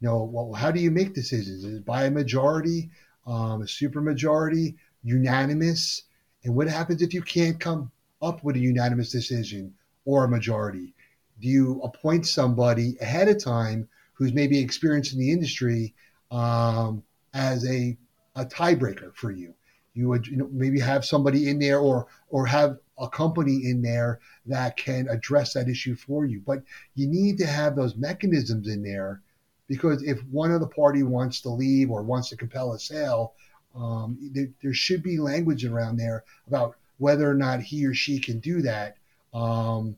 You 0.01 0.09
know, 0.09 0.25
well, 0.25 0.53
how 0.53 0.71
do 0.71 0.81
you 0.81 0.91
make 0.91 1.15
decisions? 1.15 1.65
Is 1.65 1.75
it 1.77 1.85
by 1.85 2.05
a 2.05 2.11
majority, 2.11 2.91
um, 3.27 3.63
a 3.63 3.69
super 3.69 4.01
majority, 4.01 4.77
unanimous? 5.03 6.03
And 6.45 6.55
what 6.55 6.69
happens 6.69 7.03
if 7.03 7.13
you 7.13 7.23
can't 7.23 7.61
come 7.61 7.91
up 8.23 8.45
with 8.45 8.57
a 8.57 8.61
unanimous 8.61 9.11
decision 9.11 9.75
or 10.05 10.25
a 10.25 10.29
majority? 10.29 10.95
Do 11.41 11.49
you 11.49 11.81
appoint 11.83 12.27
somebody 12.27 12.97
ahead 13.01 13.29
of 13.29 13.43
time 13.43 13.89
who's 14.15 14.35
maybe 14.35 14.59
experienced 14.59 15.15
in 15.15 15.19
the 15.19 15.33
industry 15.33 15.95
um, 16.31 17.03
as 17.35 17.67
a, 17.67 17.97
a 18.37 18.45
tiebreaker 18.45 19.15
for 19.15 19.31
you. 19.31 19.55
You 19.95 20.09
would 20.09 20.27
you 20.27 20.37
know, 20.37 20.49
maybe 20.53 20.79
have 20.81 21.05
somebody 21.05 21.49
in 21.49 21.59
there 21.59 21.81
or 21.81 22.07
or 22.29 22.47
have 22.47 22.79
a 22.99 23.09
company 23.09 23.63
in 23.65 23.83
there 23.83 24.21
that 24.47 24.77
can 24.77 25.09
address 25.09 25.55
that 25.55 25.69
issue 25.69 25.97
for 25.97 26.27
you. 26.27 26.43
But 26.47 26.63
you 26.95 27.09
need 27.09 27.39
to 27.39 27.47
have 27.47 27.75
those 27.75 27.97
mechanisms 27.97 28.69
in 28.69 28.83
there 28.83 29.23
because 29.69 30.03
if 30.03 30.23
one 30.27 30.53
of 30.53 30.61
the 30.61 30.67
party 30.67 31.03
wants 31.03 31.41
to 31.41 31.49
leave 31.49 31.91
or 31.91 32.03
wants 32.03 32.29
to 32.29 32.37
compel 32.37 32.73
a 32.73 32.79
sale, 32.79 33.35
um, 33.75 34.19
there, 34.33 34.49
there, 34.63 34.75
should 34.75 35.03
be 35.03 35.19
language 35.19 35.65
around 35.65 35.97
there 35.97 36.25
about 36.47 36.77
whether 37.01 37.29
or 37.29 37.35
not 37.35 37.61
he 37.61 37.85
or 37.87 37.95
she 37.95 38.21
can 38.21 38.39
do 38.39 38.63
that, 38.63 38.97
um, 39.35 39.97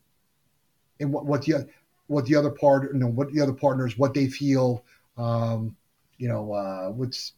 and 0.99 1.13
what, 1.13 1.25
what 1.25 1.43
the 1.43 1.67
what 2.07 2.25
the 2.25 2.35
other 2.35 2.49
part, 2.49 2.91
you 2.93 2.99
know, 2.99 3.07
what 3.07 3.31
the 3.31 3.41
other 3.41 3.53
partners, 3.53 3.97
what 3.97 4.13
they 4.13 4.27
feel, 4.27 4.83
um, 5.17 5.75
you 6.17 6.27
know, 6.27 6.53
uh, 6.53 6.89
what's 6.89 7.33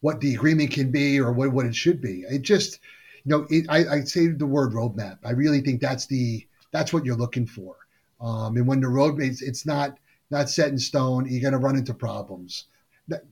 what 0.00 0.20
the 0.20 0.34
agreement 0.34 0.70
can 0.70 0.90
be 0.90 1.18
or 1.18 1.32
what, 1.32 1.52
what 1.52 1.66
it 1.66 1.74
should 1.74 2.00
be. 2.00 2.24
It 2.28 2.42
just, 2.42 2.80
you 3.24 3.30
know, 3.30 3.46
it, 3.48 3.66
I, 3.68 3.96
I 3.96 4.00
say 4.02 4.28
the 4.28 4.46
word 4.46 4.72
roadmap. 4.72 5.18
I 5.24 5.30
really 5.30 5.60
think 5.60 5.80
that's 5.80 6.06
the 6.06 6.46
that's 6.72 6.92
what 6.92 7.04
you're 7.04 7.16
looking 7.16 7.46
for. 7.46 7.76
Um, 8.20 8.56
and 8.56 8.66
when 8.66 8.80
the 8.80 8.86
roadmap, 8.86 9.26
it's, 9.26 9.42
it's 9.42 9.66
not 9.66 9.98
not 10.30 10.50
set 10.50 10.68
in 10.68 10.78
stone. 10.78 11.26
You're 11.28 11.42
going 11.42 11.52
to 11.52 11.58
run 11.58 11.76
into 11.76 11.94
problems. 11.94 12.66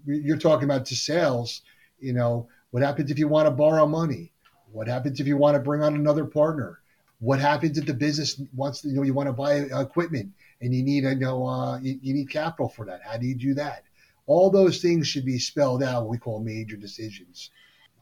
You're 0.06 0.38
talking 0.38 0.64
about 0.64 0.86
to 0.86 0.96
sales. 0.96 1.62
You 2.00 2.12
know, 2.12 2.48
what 2.70 2.82
happens 2.82 3.10
if 3.10 3.18
you 3.18 3.28
want 3.28 3.46
to 3.46 3.50
borrow 3.50 3.86
money? 3.86 4.31
What 4.72 4.88
happens 4.88 5.20
if 5.20 5.26
you 5.26 5.36
want 5.36 5.54
to 5.54 5.60
bring 5.60 5.82
on 5.82 5.94
another 5.94 6.24
partner? 6.24 6.80
What 7.20 7.38
happens 7.38 7.78
if 7.78 7.86
the 7.86 7.94
business 7.94 8.40
wants 8.54 8.80
to, 8.80 8.88
you 8.88 8.94
know, 8.94 9.02
you 9.02 9.14
want 9.14 9.28
to 9.28 9.32
buy 9.32 9.54
equipment 9.54 10.32
and 10.60 10.74
you 10.74 10.82
need, 10.82 11.04
you 11.04 11.14
know, 11.14 11.46
uh, 11.46 11.78
you, 11.78 11.98
you 12.02 12.14
need 12.14 12.30
capital 12.30 12.68
for 12.68 12.86
that? 12.86 13.00
How 13.04 13.16
do 13.16 13.26
you 13.26 13.34
do 13.34 13.54
that? 13.54 13.84
All 14.26 14.50
those 14.50 14.80
things 14.80 15.06
should 15.06 15.24
be 15.24 15.38
spelled 15.38 15.82
out, 15.82 16.02
what 16.02 16.10
we 16.10 16.18
call 16.18 16.40
major 16.40 16.76
decisions. 16.76 17.50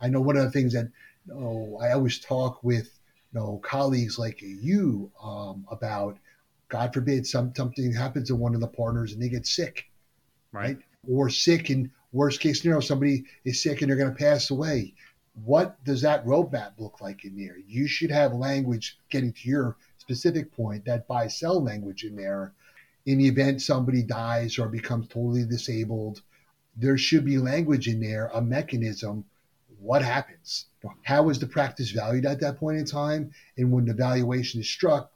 I 0.00 0.08
know 0.08 0.20
one 0.20 0.36
of 0.36 0.44
the 0.44 0.50
things 0.50 0.72
that 0.72 0.88
you 1.26 1.34
know, 1.34 1.78
I 1.82 1.92
always 1.92 2.18
talk 2.18 2.62
with 2.62 2.98
you 3.32 3.40
know, 3.40 3.60
colleagues 3.62 4.18
like 4.18 4.40
you 4.40 5.10
um, 5.22 5.66
about, 5.70 6.18
God 6.68 6.94
forbid, 6.94 7.26
some, 7.26 7.52
something 7.54 7.92
happens 7.92 8.28
to 8.28 8.36
one 8.36 8.54
of 8.54 8.60
the 8.60 8.68
partners 8.68 9.12
and 9.12 9.22
they 9.22 9.28
get 9.28 9.46
sick, 9.46 9.90
right? 10.52 10.76
right? 10.76 10.78
Or 11.08 11.28
sick, 11.30 11.70
and 11.70 11.90
worst 12.12 12.40
case 12.40 12.62
scenario, 12.62 12.80
somebody 12.80 13.24
is 13.44 13.62
sick 13.62 13.82
and 13.82 13.90
they're 13.90 13.98
going 13.98 14.14
to 14.14 14.18
pass 14.18 14.50
away. 14.50 14.94
What 15.34 15.82
does 15.84 16.02
that 16.02 16.24
roadmap 16.24 16.72
look 16.78 17.00
like 17.00 17.24
in 17.24 17.36
there? 17.36 17.56
You 17.66 17.86
should 17.86 18.10
have 18.10 18.32
language, 18.32 18.98
getting 19.10 19.32
to 19.32 19.48
your 19.48 19.76
specific 19.98 20.52
point, 20.52 20.84
that 20.84 21.08
buy 21.08 21.28
sell 21.28 21.62
language 21.62 22.04
in 22.04 22.16
there 22.16 22.52
in 23.06 23.18
the 23.18 23.28
event 23.28 23.62
somebody 23.62 24.02
dies 24.02 24.58
or 24.58 24.68
becomes 24.68 25.08
totally 25.08 25.44
disabled, 25.44 26.22
there 26.76 26.98
should 26.98 27.24
be 27.24 27.38
language 27.38 27.88
in 27.88 28.00
there, 28.00 28.30
a 28.34 28.40
mechanism. 28.40 29.24
What 29.78 30.02
happens? 30.02 30.66
How 31.02 31.30
is 31.30 31.38
the 31.38 31.46
practice 31.46 31.90
valued 31.90 32.26
at 32.26 32.40
that 32.40 32.58
point 32.58 32.78
in 32.78 32.84
time? 32.84 33.32
And 33.56 33.72
when 33.72 33.86
the 33.86 33.94
valuation 33.94 34.60
is 34.60 34.68
struck, 34.68 35.10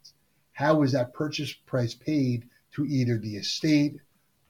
how 0.52 0.82
is 0.82 0.92
that 0.92 1.12
purchase 1.12 1.52
price 1.52 1.94
paid 1.94 2.48
to 2.72 2.86
either 2.86 3.18
the 3.18 3.36
estate 3.36 4.00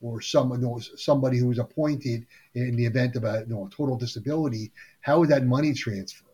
or 0.05 0.21
someone, 0.21 0.81
somebody 0.97 1.39
who 1.39 1.51
is 1.51 1.59
appointed 1.59 2.27
in 2.55 2.77
the 2.77 2.87
event 2.87 3.17
of 3.17 3.25
a 3.25 3.45
you 3.49 3.55
know, 3.55 3.69
total 3.75 3.97
disability? 3.97 4.73
How 5.01 5.23
is 5.23 5.31
that 5.31 5.47
money 5.47 5.73
transferred? 5.73 6.29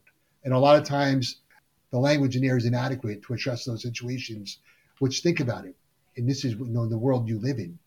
And 0.45 0.53
a 0.53 0.59
lot 0.59 0.77
of 0.77 0.85
times, 0.85 1.37
the 1.91 1.99
language 1.99 2.37
in 2.37 2.43
there 2.43 2.57
is 2.57 2.67
inadequate 2.67 3.23
to 3.23 3.35
address 3.35 3.65
those 3.65 3.83
situations. 3.83 4.59
Which 4.99 5.23
think 5.23 5.41
about 5.41 5.65
it 5.65 5.75
and 6.17 6.29
this 6.29 6.45
is 6.45 6.53
you 6.53 6.67
know 6.67 6.87
the 6.87 6.99
world 6.99 7.29
you 7.29 7.39
live 7.39 7.59
in. 7.59 7.79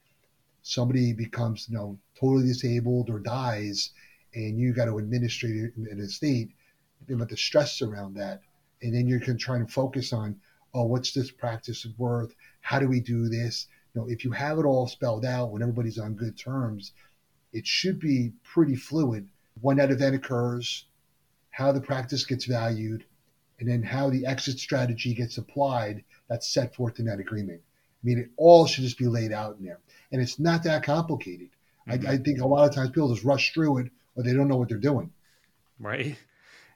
Somebody 0.62 1.14
becomes 1.14 1.68
you 1.70 1.76
know 1.76 2.00
totally 2.20 2.48
disabled 2.48 3.10
or 3.10 3.20
dies, 3.20 3.92
and 4.34 4.58
you 4.58 4.74
got 4.74 4.86
to 4.86 4.98
in 4.98 5.14
an 5.14 6.00
estate. 6.00 6.50
But 7.08 7.30
the 7.30 7.38
stress 7.38 7.82
around 7.82 8.16
that, 8.16 8.42
and 8.82 8.96
then 8.96 9.08
you're 9.08 9.20
trying 9.20 9.66
to 9.66 9.72
focus 9.72 10.14
on, 10.14 10.40
oh, 10.74 10.86
what's 10.86 11.12
this 11.12 11.32
practice 11.32 11.86
worth? 11.98 12.34
How 12.62 12.80
do 12.80 12.88
we 12.88 13.02
do 13.02 13.28
this? 13.28 13.68
You 13.94 14.02
know, 14.02 14.10
if 14.10 14.24
you 14.24 14.32
have 14.32 14.60
it 14.60 14.66
all 14.66 14.88
spelled 14.88 15.26
out 15.26 15.52
when 15.52 15.62
everybody's 15.62 16.00
on 16.00 16.16
good 16.16 16.38
terms, 16.38 16.94
it 17.52 17.68
should 17.68 18.00
be 18.00 18.34
pretty 18.44 18.76
fluid 18.76 19.28
when 19.62 19.78
that 19.78 19.92
event 19.92 20.16
occurs, 20.16 20.86
how 21.52 21.72
the 21.72 21.82
practice 21.82 22.26
gets 22.26 22.46
valued, 22.46 23.06
and 23.60 23.70
then 23.70 23.84
how 23.84 24.10
the 24.10 24.26
exit 24.26 24.60
strategy 24.60 25.14
gets 25.14 25.38
applied 25.38 26.04
that's 26.28 26.48
set 26.48 26.76
forth 26.76 27.00
in 27.00 27.06
that 27.06 27.20
agreement. 27.20 27.62
I 27.62 28.06
mean, 28.06 28.18
it 28.18 28.30
all 28.36 28.66
should 28.66 28.84
just 28.84 28.98
be 28.98 29.08
laid 29.08 29.32
out 29.32 29.58
in 29.58 29.66
there. 29.66 29.80
And 30.12 30.22
it's 30.22 30.40
not 30.40 30.64
that 30.64 30.84
complicated. 30.84 31.50
Mm-hmm. 31.88 32.08
I, 32.08 32.14
I, 32.14 32.18
think 32.18 32.42
a 32.42 32.48
lot 32.48 32.68
of 32.68 32.76
times 32.76 32.90
people 32.90 33.14
just 33.14 33.26
rush 33.26 33.54
through 33.54 33.80
it 33.80 33.92
or 34.16 34.24
they 34.24 34.34
don't 34.34 34.48
know 34.48 34.58
what 34.58 34.70
they're 34.70 34.78
doing. 34.78 35.12
Right. 35.80 36.18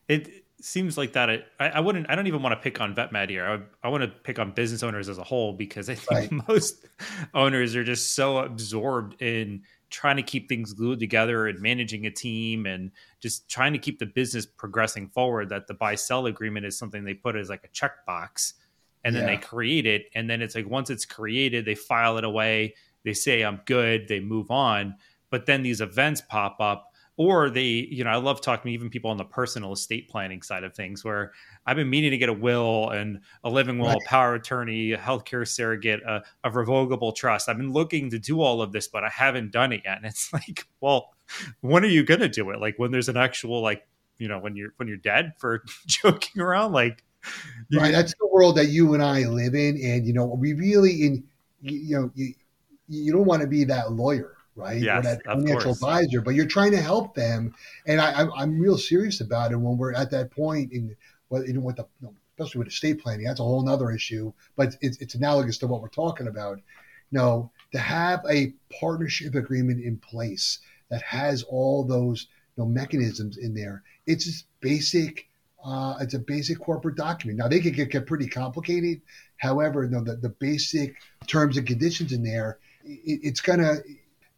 It 0.08 0.46
seems 0.62 0.98
like 0.98 1.14
that. 1.14 1.30
I, 1.60 1.70
I 1.70 1.80
wouldn't, 1.80 2.10
I 2.10 2.16
don't 2.16 2.28
even 2.28 2.42
want 2.42 2.54
to 2.54 2.62
pick 2.62 2.82
on 2.82 2.96
vet 2.96 3.12
med 3.12 3.30
here. 3.30 3.46
I, 3.46 3.88
I 3.88 3.90
want 3.90 4.04
to 4.04 4.08
pick 4.08 4.40
on 4.40 4.52
business 4.52 4.84
owners 4.84 5.10
as 5.10 5.18
a 5.18 5.24
whole 5.24 5.54
because 5.54 5.90
I 5.90 5.96
think 5.96 6.32
right. 6.32 6.48
most 6.48 6.86
owners 7.34 7.76
are 7.76 7.84
just 7.84 8.16
so 8.16 8.40
absorbed 8.40 9.22
in 9.22 9.64
trying 9.90 10.18
to 10.18 10.24
keep 10.24 10.50
things 10.50 10.74
glued 10.74 11.00
together 11.00 11.48
and 11.48 11.60
managing 11.62 12.06
a 12.06 12.12
team 12.12 12.66
and 12.66 12.92
just 13.20 13.50
trying 13.50 13.74
to 13.74 13.80
keep 13.80 14.00
the 14.00 14.06
business 14.06 14.46
progressing 14.46 15.08
forward 15.08 15.50
that 15.50 15.68
the 15.68 15.74
buy 15.74 15.96
sell 15.96 16.26
agreement 16.26 16.66
is 16.66 16.78
something 16.78 17.04
they 17.04 17.14
put 17.14 17.36
as 17.36 17.50
like 17.50 17.64
a 17.64 17.68
checkbox 17.70 18.54
and 19.04 19.16
then 19.16 19.24
yeah. 19.24 19.36
they 19.36 19.38
create 19.38 19.86
it 19.86 20.08
and 20.16 20.30
then 20.30 20.42
it's 20.42 20.56
like 20.56 20.70
once 20.70 20.90
it's 20.90 21.06
created 21.06 21.64
they 21.64 21.76
file 21.76 22.18
it 22.18 22.26
away 22.26 22.74
they 23.06 23.14
say 23.14 23.44
i'm 23.44 23.62
good 23.66 24.08
they 24.08 24.20
move 24.20 24.52
on 24.52 24.96
but 25.30 25.46
then 25.46 25.62
these 25.62 25.80
events 25.80 26.22
pop 26.28 26.58
up 26.60 26.87
or 27.18 27.50
they 27.50 27.64
you 27.64 28.04
know 28.04 28.10
i 28.10 28.16
love 28.16 28.40
talking 28.40 28.70
to 28.70 28.74
even 28.74 28.90
people 28.90 29.12
on 29.12 29.18
the 29.18 29.26
personal 29.26 29.74
estate 29.74 30.08
planning 30.10 30.42
side 30.42 30.64
of 30.64 30.74
things 30.74 31.04
where 31.04 31.34
i've 31.66 31.76
been 31.76 31.90
meaning 31.90 32.12
to 32.12 32.18
get 32.18 32.30
a 32.30 32.34
will 32.34 32.90
and 32.92 33.20
a 33.44 33.50
living 33.50 33.78
will 33.80 33.88
right. 33.88 33.98
a 33.98 34.08
power 34.08 34.36
attorney 34.36 34.94
a 34.94 34.98
healthcare 34.98 35.48
surrogate 35.48 36.02
a, 36.04 36.24
a 36.44 36.52
revocable 36.52 37.12
trust. 37.12 37.50
I've 37.50 37.58
been 37.58 37.74
looking 37.74 38.10
to 38.12 38.20
do 38.20 38.42
all 38.42 38.62
of 38.62 38.72
this 38.72 38.88
but 38.88 39.04
i 39.04 39.10
haven't 39.10 39.52
done 39.52 39.74
it 39.74 39.82
yet. 39.84 39.98
And 39.98 40.06
it's 40.06 40.32
like 40.34 40.68
well 40.80 41.14
when 41.62 41.84
are 41.84 41.90
you 41.90 42.04
going 42.04 42.22
to 42.22 42.30
do 42.30 42.52
it? 42.52 42.62
Like 42.62 42.76
when 42.78 42.92
there's 42.92 43.10
an 43.10 43.18
actual 43.18 43.62
like 43.62 43.86
you 44.18 44.28
know 44.28 44.40
when 44.40 44.56
you're 44.56 44.74
when 44.78 44.88
you're 44.88 44.98
dead 44.98 45.34
for 45.38 45.64
joking 45.86 46.42
around 46.42 46.72
like 46.72 47.04
right. 47.74 47.92
That's 47.92 48.14
the 48.20 48.28
world 48.28 48.58
that 48.58 48.68
you 48.68 48.94
and 48.94 49.04
I 49.04 49.24
live 49.24 49.56
in, 49.56 49.80
and 49.84 50.06
you 50.06 50.14
know, 50.14 50.26
we 50.26 50.54
really 50.54 51.06
in 51.06 51.24
you 51.62 52.00
know 52.00 52.12
you, 52.16 52.34
you 52.88 53.12
don't 53.12 53.26
want 53.26 53.42
to 53.42 53.48
be 53.48 53.64
that 53.66 53.92
lawyer, 53.92 54.37
right? 54.58 54.82
Yes, 54.82 55.00
or 55.00 55.10
that 55.10 55.24
financial 55.24 55.72
advisor, 55.72 56.22
but 56.22 56.36
you're 56.36 56.48
trying 56.48 56.72
to 56.72 56.82
help 56.82 57.16
them, 57.16 57.54
and 57.86 58.02
I, 58.02 58.12
I'm 58.14 58.32
I'm 58.34 58.60
real 58.60 58.78
serious 58.78 59.22
about 59.22 59.52
it. 59.52 59.58
When 59.58 59.78
we're 59.78 59.94
at 59.94 60.12
that 60.12 60.32
point 60.32 60.72
in 60.72 60.96
what 61.30 61.46
in 61.46 61.62
what 61.62 61.76
the 61.76 61.86
especially 62.38 62.60
with 62.60 62.68
estate 62.68 63.02
planning, 63.02 63.26
that's 63.26 63.40
a 63.40 63.44
whole 63.44 63.68
other 63.70 63.92
issue, 63.92 64.34
but 64.56 64.76
it's 64.82 64.98
it's 64.98 65.16
analogous 65.16 65.58
to 65.60 65.68
what 65.68 65.82
we're 65.82 65.90
talking 65.90 66.28
about. 66.28 66.58
You 67.12 67.20
know, 67.20 67.52
to 67.72 67.80
have 67.80 68.22
a 68.30 68.54
partnership 68.80 69.36
agreement 69.36 69.84
in 69.84 69.98
place 69.98 70.60
that 70.90 71.02
has 71.04 71.44
all 71.44 71.86
those 71.86 72.28
you 72.58 72.64
know, 72.64 72.70
mechanisms 72.70 73.38
in 73.38 73.54
there. 73.54 73.84
It's 74.06 74.26
just 74.26 74.46
basic 74.60 75.28
uh, 75.64 75.98
it's 76.00 76.14
a 76.14 76.20
basic 76.20 76.60
corporate 76.60 76.96
document. 76.96 77.40
Now 77.40 77.48
they 77.48 77.60
can 77.60 77.74
get, 77.74 77.90
get 77.90 78.06
pretty 78.06 78.28
complicated. 78.28 79.02
However, 79.38 79.84
you 79.84 79.90
know, 79.90 80.04
the, 80.04 80.16
the 80.16 80.30
basic 80.30 80.96
terms 81.28 81.58
and 81.58 81.68
conditions 81.68 82.14
in 82.14 82.24
there, 82.24 82.60
it, 82.86 83.20
it's 83.24 83.42
going 83.42 83.60
to 83.60 83.84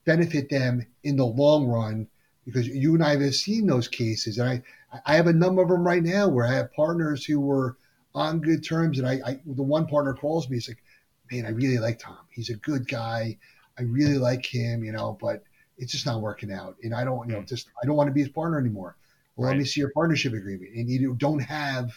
benefit 0.06 0.50
them 0.50 0.86
in 1.04 1.16
the 1.16 1.26
long 1.26 1.68
run 1.68 2.08
because 2.46 2.68
you 2.68 2.94
and 2.96 3.04
I 3.04 3.20
have 3.20 3.36
seen 3.36 3.68
those 3.68 3.88
cases. 3.88 4.38
And 4.38 4.50
I, 4.50 5.02
I 5.06 5.16
have 5.16 5.28
a 5.28 5.34
number 5.34 5.62
of 5.62 5.70
them 5.70 5.86
right 5.86 6.04
now 6.04 6.28
where 6.28 6.48
I 6.48 6.54
have 6.56 6.74
partners 6.74 7.26
who 7.26 7.40
were 7.40 7.78
on 8.16 8.40
good 8.42 8.64
terms. 8.64 9.00
And 9.00 9.08
I, 9.08 9.20
I 9.26 9.40
the 9.46 9.64
one 9.64 9.88
partner 9.88 10.14
calls 10.14 10.50
me, 10.50 10.58
he's 10.58 10.68
like, 10.68 10.84
man, 11.32 11.46
I 11.46 11.50
really 11.50 11.78
like 11.78 12.00
Tom. 12.00 12.18
He's 12.30 12.50
a 12.50 12.56
good 12.56 12.88
guy. 12.88 13.38
I 13.78 13.84
really 13.84 14.18
like 14.18 14.46
him, 14.46 14.84
you 14.84 14.92
know, 14.92 15.18
but 15.22 15.44
it's 15.78 15.92
just 15.92 16.06
not 16.06 16.22
working 16.22 16.52
out. 16.52 16.76
And 16.84 16.94
I 16.94 17.04
don't, 17.04 17.28
you 17.28 17.34
know, 17.34 17.42
hmm. 17.42 17.46
just, 17.46 17.70
I 17.82 17.86
don't 17.86 17.96
want 17.96 18.08
to 18.08 18.14
be 18.14 18.22
his 18.22 18.30
partner 18.30 18.60
anymore. 18.60 18.98
Well, 19.36 19.46
right. 19.46 19.52
let 19.52 19.60
me 19.60 19.66
see 19.66 19.80
your 19.80 19.92
partnership 19.92 20.34
agreement. 20.34 20.72
And 20.76 20.90
you 20.90 21.16
don't 21.16 21.40
have, 21.40 21.92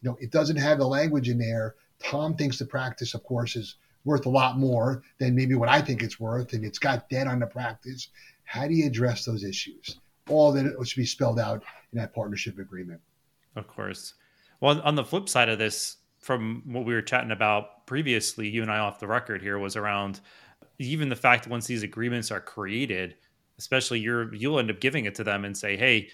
you 0.00 0.10
know, 0.10 0.16
it 0.20 0.30
doesn't 0.30 0.56
have 0.56 0.78
the 0.78 0.86
language 0.86 1.28
in 1.28 1.38
there. 1.38 1.74
Tom 2.04 2.36
thinks 2.36 2.58
the 2.58 2.66
practice, 2.66 3.14
of 3.14 3.22
course, 3.24 3.56
is 3.56 3.76
worth 4.04 4.26
a 4.26 4.30
lot 4.30 4.58
more 4.58 5.02
than 5.18 5.34
maybe 5.34 5.54
what 5.54 5.68
I 5.68 5.80
think 5.80 6.02
it's 6.02 6.18
worth, 6.18 6.52
and 6.52 6.64
it's 6.64 6.78
got 6.78 7.08
debt 7.08 7.26
on 7.26 7.40
the 7.40 7.46
practice. 7.46 8.08
How 8.44 8.66
do 8.66 8.74
you 8.74 8.86
address 8.86 9.24
those 9.24 9.44
issues? 9.44 9.98
All 10.28 10.52
that 10.52 10.74
should 10.84 11.00
be 11.00 11.06
spelled 11.06 11.38
out 11.38 11.62
in 11.92 11.98
that 11.98 12.14
partnership 12.14 12.58
agreement. 12.58 13.00
Of 13.56 13.66
course. 13.66 14.14
Well, 14.60 14.80
on 14.82 14.94
the 14.94 15.04
flip 15.04 15.28
side 15.28 15.48
of 15.48 15.58
this, 15.58 15.96
from 16.20 16.62
what 16.66 16.84
we 16.84 16.94
were 16.94 17.02
chatting 17.02 17.32
about 17.32 17.86
previously, 17.86 18.48
you 18.48 18.62
and 18.62 18.70
I 18.70 18.78
off 18.78 19.00
the 19.00 19.08
record 19.08 19.42
here 19.42 19.58
was 19.58 19.76
around 19.76 20.20
even 20.78 21.08
the 21.08 21.16
fact 21.16 21.44
that 21.44 21.50
once 21.50 21.66
these 21.66 21.82
agreements 21.82 22.30
are 22.30 22.40
created, 22.40 23.16
especially 23.58 23.98
you're 23.98 24.32
you'll 24.34 24.58
end 24.58 24.70
up 24.70 24.80
giving 24.80 25.04
it 25.04 25.16
to 25.16 25.24
them 25.24 25.44
and 25.44 25.56
say, 25.56 25.76
hey, 25.76 26.08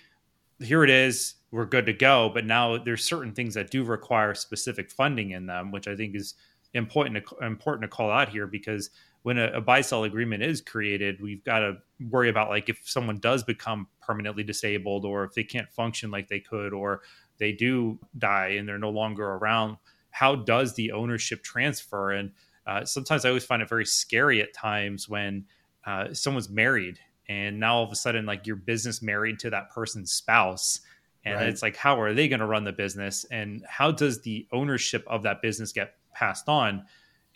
here 0.60 0.82
it 0.82 0.90
is 0.90 1.34
we're 1.50 1.64
good 1.64 1.86
to 1.86 1.92
go 1.92 2.30
but 2.32 2.44
now 2.44 2.76
there's 2.78 3.04
certain 3.04 3.32
things 3.32 3.54
that 3.54 3.70
do 3.70 3.84
require 3.84 4.34
specific 4.34 4.90
funding 4.90 5.30
in 5.30 5.46
them 5.46 5.70
which 5.70 5.86
i 5.86 5.94
think 5.94 6.14
is 6.14 6.34
important 6.74 7.26
to 7.26 7.46
important 7.46 7.82
to 7.82 7.88
call 7.88 8.10
out 8.10 8.28
here 8.28 8.46
because 8.46 8.90
when 9.22 9.38
a, 9.38 9.52
a 9.52 9.60
buy 9.60 9.80
sell 9.80 10.04
agreement 10.04 10.42
is 10.42 10.60
created, 10.60 11.20
we've 11.20 11.44
got 11.44 11.60
to 11.60 11.78
worry 12.10 12.28
about 12.28 12.48
like 12.48 12.68
if 12.68 12.80
someone 12.84 13.18
does 13.18 13.42
become 13.42 13.86
permanently 14.00 14.42
disabled 14.42 15.04
or 15.04 15.24
if 15.24 15.34
they 15.34 15.44
can't 15.44 15.68
function 15.70 16.10
like 16.10 16.28
they 16.28 16.40
could 16.40 16.72
or 16.72 17.02
they 17.38 17.52
do 17.52 17.98
die 18.16 18.48
and 18.58 18.68
they're 18.68 18.78
no 18.78 18.90
longer 18.90 19.24
around, 19.24 19.76
how 20.10 20.34
does 20.34 20.74
the 20.74 20.92
ownership 20.92 21.42
transfer? 21.42 22.12
And 22.12 22.32
uh, 22.66 22.84
sometimes 22.84 23.24
I 23.24 23.28
always 23.28 23.44
find 23.44 23.62
it 23.62 23.68
very 23.68 23.86
scary 23.86 24.40
at 24.40 24.52
times 24.52 25.08
when 25.08 25.44
uh, 25.86 26.12
someone's 26.12 26.48
married 26.48 26.98
and 27.28 27.60
now 27.60 27.76
all 27.76 27.84
of 27.84 27.92
a 27.92 27.96
sudden 27.96 28.26
like 28.26 28.46
your 28.46 28.56
business 28.56 29.02
married 29.02 29.38
to 29.40 29.50
that 29.50 29.70
person's 29.70 30.12
spouse 30.12 30.80
and 31.24 31.34
right. 31.36 31.48
it's 31.48 31.62
like 31.62 31.76
how 31.76 32.00
are 32.00 32.14
they 32.14 32.28
going 32.28 32.40
to 32.40 32.46
run 32.46 32.64
the 32.64 32.72
business 32.72 33.24
and 33.30 33.64
how 33.68 33.90
does 33.90 34.22
the 34.22 34.46
ownership 34.52 35.04
of 35.06 35.22
that 35.22 35.42
business 35.42 35.72
get 35.72 35.97
passed 36.18 36.48
on. 36.48 36.84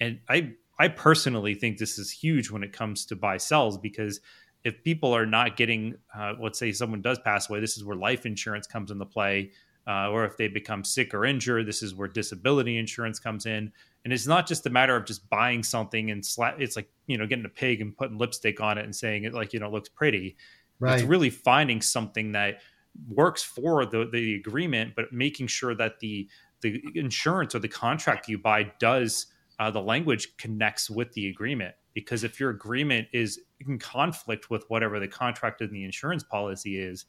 And 0.00 0.18
i 0.28 0.52
i 0.78 0.88
personally 0.88 1.54
think 1.54 1.78
this 1.78 1.98
is 1.98 2.10
huge 2.10 2.50
when 2.50 2.62
it 2.62 2.72
comes 2.72 3.06
to 3.06 3.14
buy 3.14 3.36
sells 3.36 3.78
because 3.78 4.20
if 4.64 4.82
people 4.82 5.14
are 5.14 5.26
not 5.26 5.56
getting 5.56 5.96
uh, 6.16 6.32
let's 6.40 6.58
say 6.58 6.72
someone 6.72 7.02
does 7.02 7.18
pass 7.18 7.48
away 7.48 7.60
this 7.60 7.76
is 7.76 7.84
where 7.84 7.96
life 7.96 8.26
insurance 8.26 8.66
comes 8.66 8.90
into 8.90 9.06
play. 9.06 9.50
Uh, 9.84 10.08
or 10.10 10.24
if 10.24 10.36
they 10.36 10.46
become 10.46 10.84
sick 10.84 11.12
or 11.12 11.24
injured 11.24 11.66
this 11.66 11.82
is 11.82 11.92
where 11.92 12.06
disability 12.06 12.78
insurance 12.78 13.18
comes 13.18 13.46
in. 13.46 13.72
And 14.04 14.12
it's 14.12 14.28
not 14.28 14.46
just 14.46 14.66
a 14.66 14.70
matter 14.70 14.94
of 14.94 15.04
just 15.04 15.28
buying 15.28 15.64
something 15.64 16.10
and 16.12 16.24
slap 16.24 16.60
it's 16.60 16.76
like 16.76 16.88
you 17.06 17.18
know 17.18 17.26
getting 17.26 17.44
a 17.44 17.56
pig 17.62 17.80
and 17.80 17.96
putting 17.96 18.16
lipstick 18.16 18.60
on 18.60 18.78
it 18.78 18.84
and 18.84 18.94
saying 18.94 19.24
it 19.24 19.34
like 19.34 19.52
you 19.52 19.60
know 19.60 19.70
looks 19.70 19.88
pretty. 19.88 20.36
Right. 20.78 20.94
it's 20.94 21.08
really 21.08 21.30
finding 21.30 21.80
something 21.80 22.32
that 22.32 22.60
works 23.08 23.42
for 23.42 23.86
the 23.86 24.08
the 24.12 24.34
agreement 24.34 24.94
but 24.96 25.12
making 25.12 25.46
sure 25.46 25.74
that 25.74 26.00
the 26.00 26.28
the 26.62 26.82
insurance 26.94 27.54
or 27.54 27.58
the 27.58 27.68
contract 27.68 28.28
you 28.28 28.38
buy 28.38 28.72
does 28.78 29.26
uh, 29.58 29.70
the 29.70 29.80
language 29.80 30.36
connects 30.38 30.88
with 30.88 31.12
the 31.12 31.28
agreement. 31.28 31.74
Because 31.94 32.24
if 32.24 32.40
your 32.40 32.50
agreement 32.50 33.08
is 33.12 33.40
in 33.60 33.78
conflict 33.78 34.48
with 34.48 34.64
whatever 34.68 34.98
the 34.98 35.08
contract 35.08 35.60
and 35.60 35.70
the 35.70 35.84
insurance 35.84 36.22
policy 36.22 36.78
is 36.78 37.04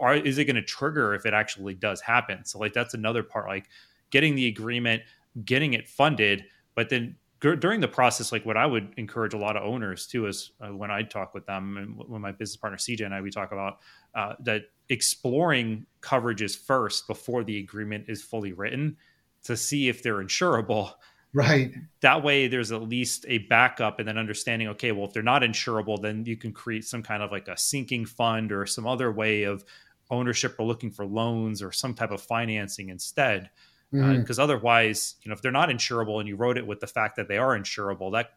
are, 0.00 0.16
is 0.16 0.38
it 0.38 0.44
going 0.46 0.56
to 0.56 0.62
trigger 0.62 1.14
if 1.14 1.24
it 1.24 1.32
actually 1.32 1.74
does 1.74 2.00
happen? 2.00 2.44
So 2.44 2.58
like 2.58 2.72
that's 2.72 2.94
another 2.94 3.22
part 3.22 3.46
like 3.46 3.68
getting 4.10 4.34
the 4.34 4.48
agreement 4.48 5.02
getting 5.44 5.74
it 5.74 5.88
funded, 5.88 6.44
but 6.74 6.88
then 6.88 7.16
during 7.40 7.80
the 7.80 7.88
process, 7.88 8.32
like 8.32 8.44
what 8.44 8.56
I 8.56 8.66
would 8.66 8.92
encourage 8.96 9.32
a 9.32 9.38
lot 9.38 9.56
of 9.56 9.62
owners 9.62 10.08
too 10.08 10.26
is 10.26 10.50
uh, 10.60 10.74
when 10.74 10.90
I 10.90 11.02
talk 11.02 11.34
with 11.34 11.46
them 11.46 11.76
and 11.76 11.96
when 11.96 12.20
my 12.20 12.32
business 12.32 12.56
partner 12.56 12.78
CJ 12.78 13.04
and 13.04 13.14
I 13.14 13.20
we 13.20 13.30
talk 13.30 13.52
about 13.52 13.78
uh, 14.14 14.34
that 14.40 14.62
exploring 14.88 15.86
coverages 16.00 16.56
first 16.56 17.06
before 17.06 17.44
the 17.44 17.58
agreement 17.58 18.06
is 18.08 18.22
fully 18.22 18.52
written 18.52 18.96
to 19.44 19.56
see 19.56 19.88
if 19.88 20.02
they're 20.02 20.22
insurable. 20.22 20.92
Right. 21.34 21.72
That 22.00 22.22
way, 22.22 22.48
there's 22.48 22.72
at 22.72 22.82
least 22.82 23.26
a 23.28 23.38
backup, 23.38 23.98
and 23.98 24.08
then 24.08 24.16
understanding. 24.16 24.68
Okay, 24.68 24.92
well, 24.92 25.06
if 25.06 25.12
they're 25.12 25.22
not 25.22 25.42
insurable, 25.42 26.00
then 26.00 26.24
you 26.24 26.36
can 26.36 26.52
create 26.52 26.84
some 26.84 27.02
kind 27.02 27.22
of 27.22 27.30
like 27.30 27.48
a 27.48 27.56
sinking 27.56 28.06
fund 28.06 28.50
or 28.50 28.64
some 28.66 28.86
other 28.86 29.12
way 29.12 29.42
of 29.42 29.64
ownership 30.10 30.56
or 30.58 30.66
looking 30.66 30.90
for 30.90 31.04
loans 31.04 31.62
or 31.62 31.70
some 31.70 31.92
type 31.94 32.10
of 32.10 32.22
financing 32.22 32.88
instead 32.88 33.50
because 33.90 34.06
mm-hmm. 34.06 34.40
uh, 34.40 34.44
otherwise, 34.44 35.16
you 35.22 35.28
know, 35.28 35.34
if 35.34 35.40
they're 35.40 35.52
not 35.52 35.70
insurable 35.70 36.18
and 36.20 36.28
you 36.28 36.36
wrote 36.36 36.58
it 36.58 36.66
with 36.66 36.80
the 36.80 36.86
fact 36.86 37.16
that 37.16 37.28
they 37.28 37.38
are 37.38 37.58
insurable, 37.58 38.12
that 38.12 38.32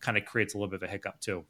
kind 0.00 0.18
of 0.18 0.24
creates 0.24 0.54
a 0.54 0.58
little 0.58 0.70
bit 0.70 0.82
of 0.82 0.88
a 0.88 0.90
hiccup 0.90 1.20
too. 1.20 1.44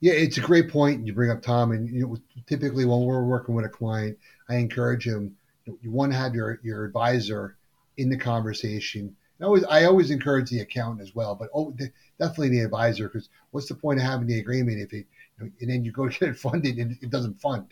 Yeah, 0.00 0.12
it's 0.12 0.36
a 0.36 0.42
great 0.42 0.68
point 0.68 1.06
you 1.06 1.12
bring 1.14 1.30
up, 1.30 1.42
Tom. 1.42 1.72
And 1.72 1.88
you 1.88 2.06
know, 2.06 2.16
typically 2.46 2.84
when 2.84 3.00
we're 3.02 3.24
working 3.24 3.54
with 3.54 3.64
a 3.64 3.70
client, 3.70 4.18
I 4.48 4.56
encourage 4.56 5.06
him. 5.06 5.36
You 5.64 5.90
want 5.90 6.12
to 6.12 6.18
have 6.18 6.34
your 6.34 6.60
your 6.62 6.84
advisor 6.84 7.56
in 7.96 8.08
the 8.10 8.16
conversation. 8.16 9.16
I 9.40 9.44
always 9.44 9.64
I 9.64 9.84
always 9.84 10.10
encourage 10.10 10.50
the 10.50 10.60
accountant 10.60 11.02
as 11.02 11.14
well, 11.14 11.34
but 11.34 11.48
oh, 11.54 11.74
definitely 12.18 12.50
the 12.50 12.60
advisor 12.60 13.08
because 13.08 13.28
what's 13.50 13.68
the 13.68 13.74
point 13.74 13.98
of 13.98 14.06
having 14.06 14.26
the 14.26 14.38
agreement 14.38 14.80
if 14.80 14.92
it 14.92 15.06
you 15.38 15.46
know, 15.46 15.50
and 15.60 15.70
then 15.70 15.84
you 15.84 15.92
go 15.92 16.08
get 16.08 16.22
it 16.22 16.38
funded 16.38 16.76
and 16.76 16.96
it 17.00 17.10
doesn't 17.10 17.40
fund. 17.40 17.66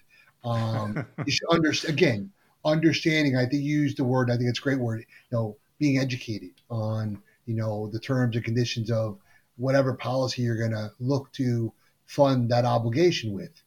Um, 0.44 1.06
you 1.26 1.32
should 1.32 1.88
again 1.88 2.30
understanding. 2.64 3.36
I 3.36 3.46
think 3.46 3.62
you 3.62 3.80
used 3.80 3.98
the 3.98 4.04
word. 4.04 4.30
I 4.30 4.36
think 4.36 4.48
it's 4.48 4.58
a 4.58 4.62
great 4.62 4.80
word. 4.80 5.00
You 5.00 5.38
know, 5.38 5.56
being 5.78 5.98
educated 5.98 6.52
on 6.70 7.22
you 7.46 7.54
know 7.54 7.88
the 7.92 8.00
terms 8.00 8.34
and 8.36 8.44
conditions 8.44 8.90
of 8.90 9.18
whatever 9.56 9.94
policy 9.94 10.42
you're 10.42 10.58
going 10.58 10.72
to 10.72 10.90
look 10.98 11.30
to 11.32 11.72
fund 12.06 12.50
that 12.50 12.64
obligation 12.64 13.32
with. 13.32 13.62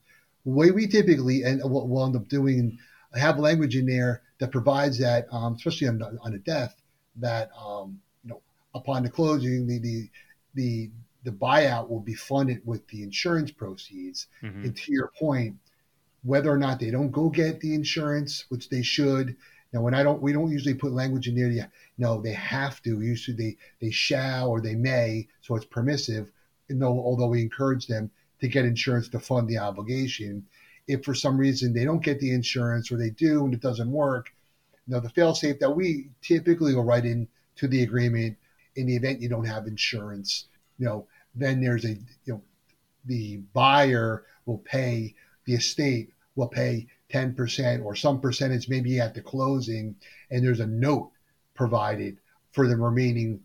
The 0.45 0.52
way 0.52 0.71
we 0.71 0.88
typically 0.88 1.43
and 1.43 1.62
what 1.69 1.88
we'll 1.88 2.06
end 2.06 2.15
up 2.15 2.28
doing, 2.28 2.78
have 3.13 3.39
language 3.39 3.76
in 3.76 3.86
there 3.86 4.21
that 4.39 4.52
provides 4.52 5.00
that, 5.00 5.28
um, 5.32 5.56
especially 5.56 5.88
on, 5.88 6.02
on 6.21 6.34
a 6.34 6.39
death, 6.39 6.76
that 7.17 7.50
um, 7.58 8.00
you 8.23 8.30
know 8.30 8.41
upon 8.73 9.04
the 9.04 9.10
closing, 9.10 9.67
the 9.67 9.80
the 9.80 10.10
the 10.54 10.91
the 11.23 11.32
buyout 11.32 11.89
will 11.89 12.00
be 12.00 12.13
funded 12.13 12.62
with 12.65 12.88
the 12.88 13.04
insurance 13.04 13.52
proceeds. 13.52 14.28
Mm-hmm. 14.41 14.63
And 14.63 14.78
to 14.78 14.91
your 14.91 15.12
point, 15.19 15.58
whether 16.23 16.50
or 16.50 16.58
not 16.58 16.80
they 16.80 16.91
don't 16.91 17.12
go 17.12 17.30
get 17.30 17.60
the 17.60 17.73
insurance, 17.73 18.45
which 18.50 18.69
they 18.69 18.82
should. 18.82 19.36
Now, 19.73 19.82
when 19.82 19.93
I 19.93 20.04
don't, 20.04 20.21
we 20.21 20.32
don't 20.32 20.52
usually 20.52 20.76
put 20.76 20.93
language 20.93 21.28
in 21.28 21.36
there. 21.36 21.50
Yeah, 21.50 21.67
no, 21.97 22.21
they 22.21 22.34
have 22.34 22.82
to. 22.84 23.02
Usually, 23.02 23.36
they 23.36 23.58
they 23.82 23.91
shall 23.91 24.50
or 24.50 24.62
they 24.62 24.76
may, 24.76 25.28
so 25.41 25.56
it's 25.56 25.65
permissive. 25.65 26.30
No, 26.69 26.88
although 26.88 27.28
we 27.28 27.41
encourage 27.41 27.88
them 27.88 28.12
to 28.41 28.47
get 28.47 28.65
insurance 28.65 29.10
to 29.10 29.19
fund 29.19 29.47
the 29.47 29.58
obligation. 29.58 30.45
If 30.88 31.04
for 31.04 31.13
some 31.13 31.38
reason 31.38 31.73
they 31.73 31.86
don't 31.86 32.04
get 32.04 32.19
the 32.19 32.32
insurance 32.32 32.91
or 32.91 32.97
they 32.97 33.10
do 33.10 33.45
and 33.45 33.54
it 33.54 33.62
doesn't 33.62 33.91
work, 33.91 34.34
now 34.88 35.00
the 35.00 35.10
fail-safe 35.10 35.60
that 35.60 35.76
we 35.76 36.10
typically 36.21 36.73
will 36.73 36.84
write 36.84 37.06
in 37.06 37.28
to 37.58 37.67
the 37.67 37.84
agreement 37.84 38.38
in 38.76 38.86
the 38.86 38.95
event 38.95 39.21
you 39.21 39.28
don't 39.28 39.45
have 39.45 39.67
insurance, 39.67 40.45
you 40.78 40.86
know, 40.86 41.08
then 41.36 41.62
there's 41.62 41.86
a 41.86 41.89
you 41.89 42.34
know 42.34 42.41
the 43.06 43.38
buyer 43.54 44.26
will 44.45 44.60
pay 44.60 45.13
the 45.45 45.54
estate 45.54 46.12
will 46.36 46.47
pay 46.47 46.88
10% 47.12 47.84
or 47.84 47.95
some 47.95 48.21
percentage 48.21 48.69
maybe 48.69 49.00
at 49.00 49.13
the 49.13 49.21
closing, 49.21 49.95
and 50.30 50.45
there's 50.45 50.60
a 50.60 50.67
note 50.67 51.12
provided 51.56 52.17
for 52.52 52.67
the 52.67 52.76
remaining 52.76 53.41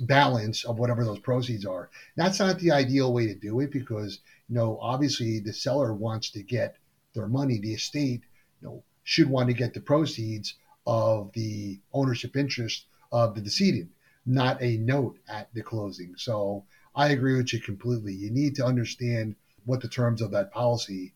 balance 0.00 0.64
of 0.64 0.78
whatever 0.78 1.04
those 1.04 1.18
proceeds 1.18 1.66
are. 1.66 1.90
That's 2.16 2.38
not 2.38 2.58
the 2.58 2.72
ideal 2.72 3.12
way 3.12 3.26
to 3.26 3.34
do 3.34 3.60
it 3.60 3.70
because, 3.70 4.20
you 4.48 4.54
know, 4.54 4.78
obviously 4.80 5.40
the 5.40 5.52
seller 5.52 5.92
wants 5.92 6.30
to 6.30 6.42
get 6.42 6.76
their 7.14 7.28
money. 7.28 7.58
The 7.58 7.74
estate, 7.74 8.22
you 8.60 8.68
know, 8.68 8.82
should 9.04 9.28
want 9.28 9.48
to 9.48 9.54
get 9.54 9.74
the 9.74 9.80
proceeds 9.80 10.54
of 10.86 11.30
the 11.32 11.78
ownership 11.92 12.36
interest 12.36 12.86
of 13.12 13.34
the 13.34 13.40
decedent, 13.40 13.90
not 14.26 14.62
a 14.62 14.76
note 14.78 15.18
at 15.28 15.52
the 15.54 15.62
closing. 15.62 16.14
So 16.16 16.64
I 16.94 17.08
agree 17.08 17.36
with 17.36 17.52
you 17.52 17.60
completely. 17.60 18.12
You 18.12 18.30
need 18.30 18.54
to 18.56 18.64
understand 18.64 19.36
what 19.64 19.80
the 19.80 19.88
terms 19.88 20.22
of 20.22 20.30
that 20.32 20.52
policy 20.52 21.12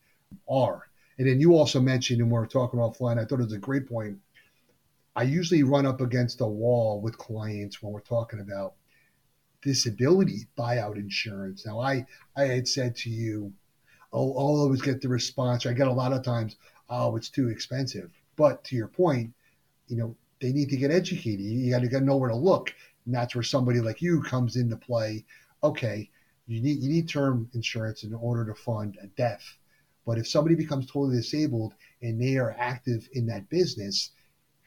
are. 0.48 0.88
And 1.18 1.28
then 1.28 1.40
you 1.40 1.54
also 1.54 1.80
mentioned, 1.80 2.20
and 2.20 2.30
we 2.30 2.38
are 2.38 2.46
talking 2.46 2.80
offline, 2.80 3.18
I 3.18 3.24
thought 3.24 3.40
it 3.40 3.44
was 3.44 3.52
a 3.52 3.58
great 3.58 3.88
point. 3.88 4.18
I 5.14 5.24
usually 5.24 5.62
run 5.62 5.86
up 5.86 6.00
against 6.00 6.40
a 6.40 6.46
wall 6.46 7.00
with 7.00 7.18
clients 7.18 7.82
when 7.82 7.92
we're 7.92 8.00
talking 8.00 8.40
about 8.40 8.74
disability 9.60 10.46
buyout 10.58 10.96
insurance. 10.96 11.66
Now, 11.66 11.80
I, 11.80 12.06
I 12.36 12.44
had 12.44 12.66
said 12.66 12.96
to 12.96 13.10
you, 13.10 13.52
oh, 14.12 14.30
I'll 14.32 14.60
always 14.60 14.82
get 14.82 15.00
the 15.00 15.08
response. 15.08 15.66
I 15.66 15.72
get 15.72 15.86
a 15.86 15.92
lot 15.92 16.12
of 16.12 16.24
times, 16.24 16.56
oh, 16.88 17.16
it's 17.16 17.28
too 17.28 17.48
expensive. 17.48 18.10
But 18.36 18.64
to 18.64 18.76
your 18.76 18.88
point, 18.88 19.32
you 19.88 19.96
know, 19.96 20.16
they 20.40 20.52
need 20.52 20.70
to 20.70 20.76
get 20.76 20.90
educated. 20.90 21.40
You 21.40 21.70
got 21.70 21.82
to 21.82 22.00
know 22.00 22.16
where 22.16 22.30
to 22.30 22.36
look. 22.36 22.74
And 23.04 23.14
that's 23.14 23.34
where 23.34 23.44
somebody 23.44 23.80
like 23.80 24.00
you 24.00 24.22
comes 24.22 24.56
into 24.56 24.76
play. 24.76 25.24
Okay, 25.62 26.10
you 26.46 26.60
need 26.60 26.80
you 26.80 26.88
need 26.88 27.08
term 27.08 27.48
insurance 27.54 28.02
in 28.02 28.14
order 28.14 28.44
to 28.46 28.54
fund 28.54 28.98
a 29.00 29.06
death 29.08 29.58
but 30.04 30.18
if 30.18 30.26
somebody 30.26 30.54
becomes 30.54 30.86
totally 30.86 31.16
disabled 31.16 31.74
and 32.00 32.20
they 32.20 32.36
are 32.36 32.56
active 32.58 33.08
in 33.12 33.26
that 33.26 33.48
business, 33.48 34.10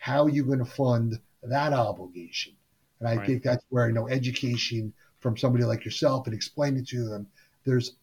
how 0.05 0.23
are 0.23 0.29
you 0.29 0.43
going 0.43 0.59
to 0.59 0.65
fund 0.65 1.19
that 1.41 1.73
obligation? 1.73 2.53
And 2.99 3.09
I 3.09 3.15
right. 3.15 3.25
think 3.25 3.41
that's 3.41 3.65
where 3.69 3.87
you 3.87 3.93
know 3.93 4.07
education 4.07 4.93
from 5.19 5.35
somebody 5.35 5.63
like 5.63 5.83
yourself 5.83 6.27
and 6.27 6.35
explaining 6.35 6.85
to 6.85 7.09
them 7.09 7.25
there's 7.65 7.95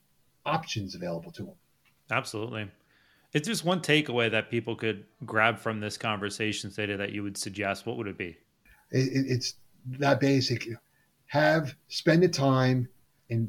options 0.45 0.97
available 0.97 1.31
to 1.31 1.45
them. 1.45 1.55
Absolutely. 2.11 2.69
It's 3.33 3.47
just 3.47 3.65
one 3.65 3.81
takeaway 3.81 4.29
that 4.33 4.51
people 4.51 4.75
could 4.75 5.05
grab 5.25 5.61
from 5.61 5.79
this 5.79 5.97
conversation 5.97 6.73
today 6.73 6.97
that 6.97 7.12
you 7.12 7.23
would 7.23 7.37
suggest. 7.37 7.87
What 7.87 7.97
would 7.99 8.09
it 8.09 8.19
be? 8.19 8.37
It, 8.91 9.31
it's 9.31 9.55
that 10.01 10.19
basic. 10.19 10.69
Have 11.27 11.77
spend 11.87 12.25
the 12.25 12.29
time 12.29 12.88
and 13.31 13.49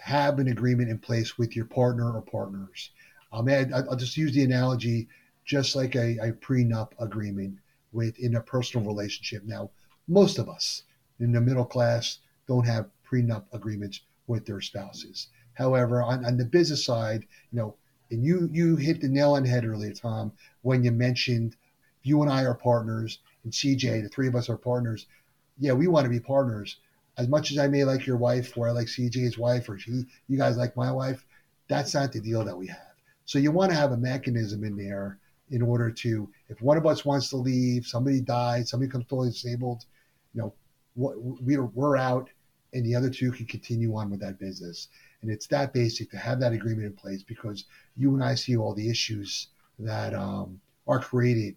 have 0.00 0.40
an 0.40 0.48
agreement 0.48 0.90
in 0.90 0.98
place 0.98 1.38
with 1.38 1.54
your 1.54 1.66
partner 1.66 2.12
or 2.12 2.20
partners. 2.20 2.90
Um, 3.32 3.48
I'll, 3.48 3.90
I'll 3.90 3.96
just 3.96 4.16
use 4.16 4.34
the 4.34 4.42
analogy, 4.42 5.06
just 5.44 5.76
like 5.76 5.94
a, 5.94 6.18
a 6.18 6.32
prenup 6.32 6.90
agreement 6.98 7.58
with 7.92 8.18
in 8.18 8.36
a 8.36 8.40
personal 8.40 8.86
relationship. 8.86 9.44
Now, 9.44 9.70
most 10.08 10.38
of 10.38 10.48
us 10.48 10.82
in 11.20 11.32
the 11.32 11.40
middle 11.40 11.64
class 11.64 12.18
don't 12.46 12.66
have 12.66 12.90
prenup 13.08 13.44
agreements 13.52 14.00
with 14.26 14.46
their 14.46 14.60
spouses. 14.60 15.28
However, 15.54 16.02
on, 16.02 16.24
on 16.24 16.36
the 16.36 16.44
business 16.44 16.84
side, 16.84 17.26
you 17.50 17.58
know, 17.58 17.74
and 18.10 18.24
you 18.24 18.48
you 18.52 18.76
hit 18.76 19.00
the 19.00 19.08
nail 19.08 19.32
on 19.32 19.42
the 19.42 19.48
head 19.48 19.64
earlier, 19.64 19.92
Tom, 19.92 20.32
when 20.62 20.84
you 20.84 20.92
mentioned 20.92 21.56
you 22.02 22.20
and 22.22 22.30
I 22.30 22.44
are 22.44 22.54
partners, 22.54 23.18
and 23.44 23.52
CJ, 23.52 24.02
the 24.02 24.08
three 24.08 24.28
of 24.28 24.34
us 24.34 24.48
are 24.48 24.56
partners. 24.56 25.06
Yeah, 25.58 25.72
we 25.72 25.86
want 25.86 26.04
to 26.04 26.10
be 26.10 26.20
partners, 26.20 26.78
as 27.16 27.28
much 27.28 27.50
as 27.50 27.58
I 27.58 27.68
may 27.68 27.84
like 27.84 28.06
your 28.06 28.16
wife, 28.16 28.56
or 28.56 28.68
I 28.68 28.72
like 28.72 28.86
CJ's 28.86 29.38
wife, 29.38 29.68
or 29.68 29.78
she, 29.78 30.04
you 30.28 30.38
guys 30.38 30.56
like 30.56 30.76
my 30.76 30.90
wife, 30.90 31.24
that's 31.68 31.94
not 31.94 32.12
the 32.12 32.20
deal 32.20 32.44
that 32.44 32.56
we 32.56 32.66
have. 32.66 32.94
So 33.24 33.38
you 33.38 33.50
want 33.50 33.70
to 33.70 33.78
have 33.78 33.92
a 33.92 33.96
mechanism 33.96 34.64
in 34.64 34.76
there 34.76 35.18
in 35.52 35.62
order 35.62 35.90
to, 35.90 36.28
if 36.48 36.60
one 36.60 36.76
of 36.76 36.86
us 36.86 37.04
wants 37.04 37.28
to 37.28 37.36
leave, 37.36 37.86
somebody 37.86 38.20
dies, 38.20 38.70
somebody 38.70 38.90
comes 38.90 39.04
totally 39.04 39.30
disabled, 39.30 39.84
you 40.34 40.40
know, 40.40 40.52
we're, 40.96 41.64
we're 41.66 41.96
out, 41.96 42.28
and 42.72 42.84
the 42.84 42.94
other 42.94 43.10
two 43.10 43.30
can 43.30 43.46
continue 43.46 43.94
on 43.94 44.10
with 44.10 44.20
that 44.20 44.38
business. 44.38 44.88
And 45.20 45.30
it's 45.30 45.46
that 45.48 45.72
basic 45.72 46.10
to 46.10 46.16
have 46.16 46.40
that 46.40 46.52
agreement 46.52 46.86
in 46.86 46.94
place 46.94 47.22
because 47.22 47.66
you 47.96 48.14
and 48.14 48.24
I 48.24 48.34
see 48.34 48.56
all 48.56 48.74
the 48.74 48.88
issues 48.88 49.48
that 49.78 50.14
um, 50.14 50.60
are 50.88 50.98
created. 50.98 51.56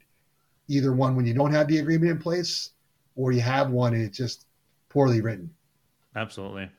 Either 0.67 0.93
one 0.93 1.15
when 1.15 1.25
you 1.25 1.34
don't 1.34 1.53
have 1.53 1.67
the 1.67 1.79
agreement 1.79 2.12
in 2.12 2.17
place, 2.17 2.71
or 3.15 3.31
you 3.31 3.41
have 3.41 3.69
one 3.69 3.93
and 3.93 4.03
it's 4.03 4.17
just 4.17 4.45
poorly 4.89 5.21
written. 5.21 5.49
Absolutely. 6.15 6.69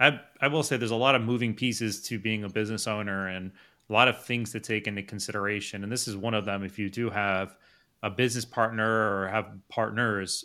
I, 0.00 0.20
I 0.40 0.48
will 0.48 0.64
say 0.64 0.76
there's 0.76 0.90
a 0.90 0.96
lot 0.96 1.14
of 1.14 1.22
moving 1.22 1.54
pieces 1.54 2.02
to 2.08 2.18
being 2.18 2.42
a 2.42 2.48
business 2.48 2.86
owner 2.88 3.28
and 3.28 3.52
a 3.88 3.92
lot 3.92 4.08
of 4.08 4.24
things 4.24 4.52
to 4.52 4.60
take 4.60 4.86
into 4.86 5.02
consideration. 5.02 5.82
And 5.82 5.92
this 5.92 6.08
is 6.08 6.16
one 6.16 6.34
of 6.34 6.44
them. 6.44 6.64
If 6.64 6.78
you 6.78 6.88
do 6.88 7.10
have 7.10 7.56
a 8.02 8.10
business 8.10 8.44
partner 8.44 8.84
or 8.84 9.28
have 9.28 9.46
partners, 9.68 10.44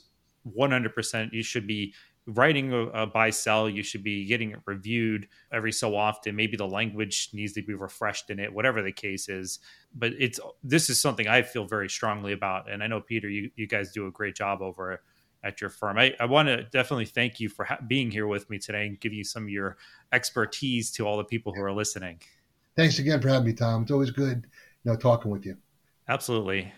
100% 0.58 1.34
you 1.34 1.44
should 1.44 1.68
be 1.68 1.94
writing 2.28 2.74
a, 2.74 2.78
a, 2.88 3.08
buy 3.08 3.30
sell. 3.30 3.70
You 3.70 3.82
should 3.82 4.04
be 4.04 4.26
getting 4.26 4.52
it 4.52 4.60
reviewed 4.66 5.28
every 5.52 5.72
so 5.72 5.96
often. 5.96 6.36
Maybe 6.36 6.58
the 6.58 6.68
language 6.68 7.30
needs 7.34 7.54
to 7.54 7.62
be 7.62 7.74
refreshed 7.74 8.30
in 8.30 8.40
it 8.40 8.54
whatever 8.54 8.82
the 8.82 8.92
case 8.92 9.30
is. 9.30 9.60
But 9.96 10.14
it's 10.20 10.40
this 10.64 10.90
is 10.90 11.02
something 11.02 11.28
i 11.28 11.42
feel 11.42 11.66
very 11.66 11.90
strongly 11.90 12.34
about. 12.34 12.70
And 12.70 12.84
i 12.84 12.88
know 12.88 13.02
peter 13.02 13.30
you, 13.30 13.50
you 13.56 13.68
guys 13.68 13.92
do 13.92 14.08
a 14.08 14.12
great 14.12 14.36
job 14.36 14.62
over 14.62 15.02
at 15.44 15.62
your 15.62 15.70
firm. 15.70 15.98
I, 15.98 16.14
I 16.20 16.26
want 16.26 16.50
to 16.50 16.64
definitely 16.64 17.06
thank 17.06 17.40
you 17.40 17.48
for 17.48 17.64
ha- 17.64 17.80
being 17.88 18.12
here 18.12 18.28
with 18.28 18.50
me 18.50 18.60
today 18.60 18.88
and 18.88 19.00
give 19.00 19.14
you 19.14 19.24
some 19.24 19.44
of 19.44 19.50
your 19.50 19.78
expertise 20.12 20.92
to 20.92 21.08
all 21.08 21.18
the 21.18 21.24
people 21.24 21.54
who 21.54 21.64
are 21.64 21.72
listening 21.72 22.20
thanks 22.76 23.00
again 23.00 23.22
for 23.22 23.30
having 23.30 23.46
me 23.46 23.54
tom 23.54 23.84
it's 23.84 23.92
always 23.92 24.12
good 24.12 24.46
you 24.84 24.92
know 24.92 24.98
talking 24.98 25.32
with 25.32 25.46
you 25.46 25.56
absolutely 26.08 26.72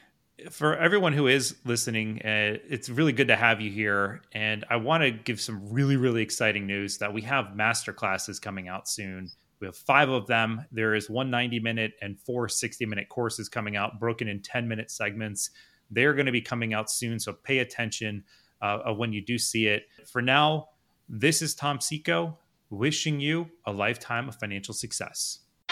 for 0.50 0.76
everyone 0.78 1.14
who 1.14 1.28
is 1.28 1.56
listening, 1.66 2.22
uh, 2.24 2.58
it's 2.68 2.90
really 2.90 3.14
good 3.14 3.28
to 3.28 3.36
have 3.36 3.62
you 3.62 3.70
here. 3.70 4.22
And 4.32 4.66
I 4.70 4.78
want 4.78 5.04
to 5.04 5.12
give 5.12 5.40
some 5.40 5.72
really, 5.72 5.98
really 5.98 6.22
exciting 6.22 6.66
news 6.66 6.98
that 6.98 7.14
we 7.14 7.22
have 7.24 7.56
master 7.56 7.94
classes 7.94 8.40
coming 8.40 8.68
out 8.68 8.88
soon. 8.88 9.30
We 9.60 9.68
have 9.68 9.76
five 9.76 10.10
of 10.10 10.26
them. 10.28 10.66
There 10.72 10.96
is 10.96 11.10
one 11.10 11.30
90 11.30 11.60
minute 11.60 11.94
and 12.02 12.20
four 12.20 12.50
60 12.50 12.86
minute 12.86 13.10
courses 13.10 13.50
coming 13.50 13.76
out, 13.76 14.00
broken 14.00 14.28
in 14.28 14.42
10 14.42 14.68
minute 14.68 14.90
segments. 14.90 15.52
They're 15.92 16.14
going 16.14 16.26
to 16.26 16.32
be 16.32 16.42
coming 16.42 16.74
out 16.74 16.90
soon. 16.90 17.20
So 17.20 17.34
pay 17.34 17.60
attention 17.60 18.24
uh, 18.62 18.94
when 18.94 19.14
you 19.14 19.24
do 19.24 19.38
see 19.38 19.68
it. 19.68 19.84
For 20.08 20.22
now, 20.22 20.70
this 21.08 21.42
is 21.42 21.54
Tom 21.54 21.80
Seco 21.80 22.38
wishing 22.70 23.20
you 23.20 23.50
a 23.66 23.72
lifetime 23.72 24.30
of 24.30 24.36
financial 24.36 24.74
success. 24.74 25.40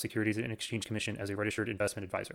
Securities 0.00 0.38
and 0.38 0.52
Exchange 0.52 0.86
Commission 0.86 1.16
as 1.18 1.30
a 1.30 1.36
registered 1.36 1.68
investment 1.68 2.04
advisor. 2.04 2.34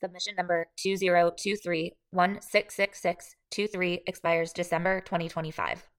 Submission 0.00 0.34
number 0.36 0.68
2023 0.76 1.92
1666 2.10 3.36
23 3.50 4.02
expires 4.06 4.52
December 4.52 5.00
2025. 5.00 5.91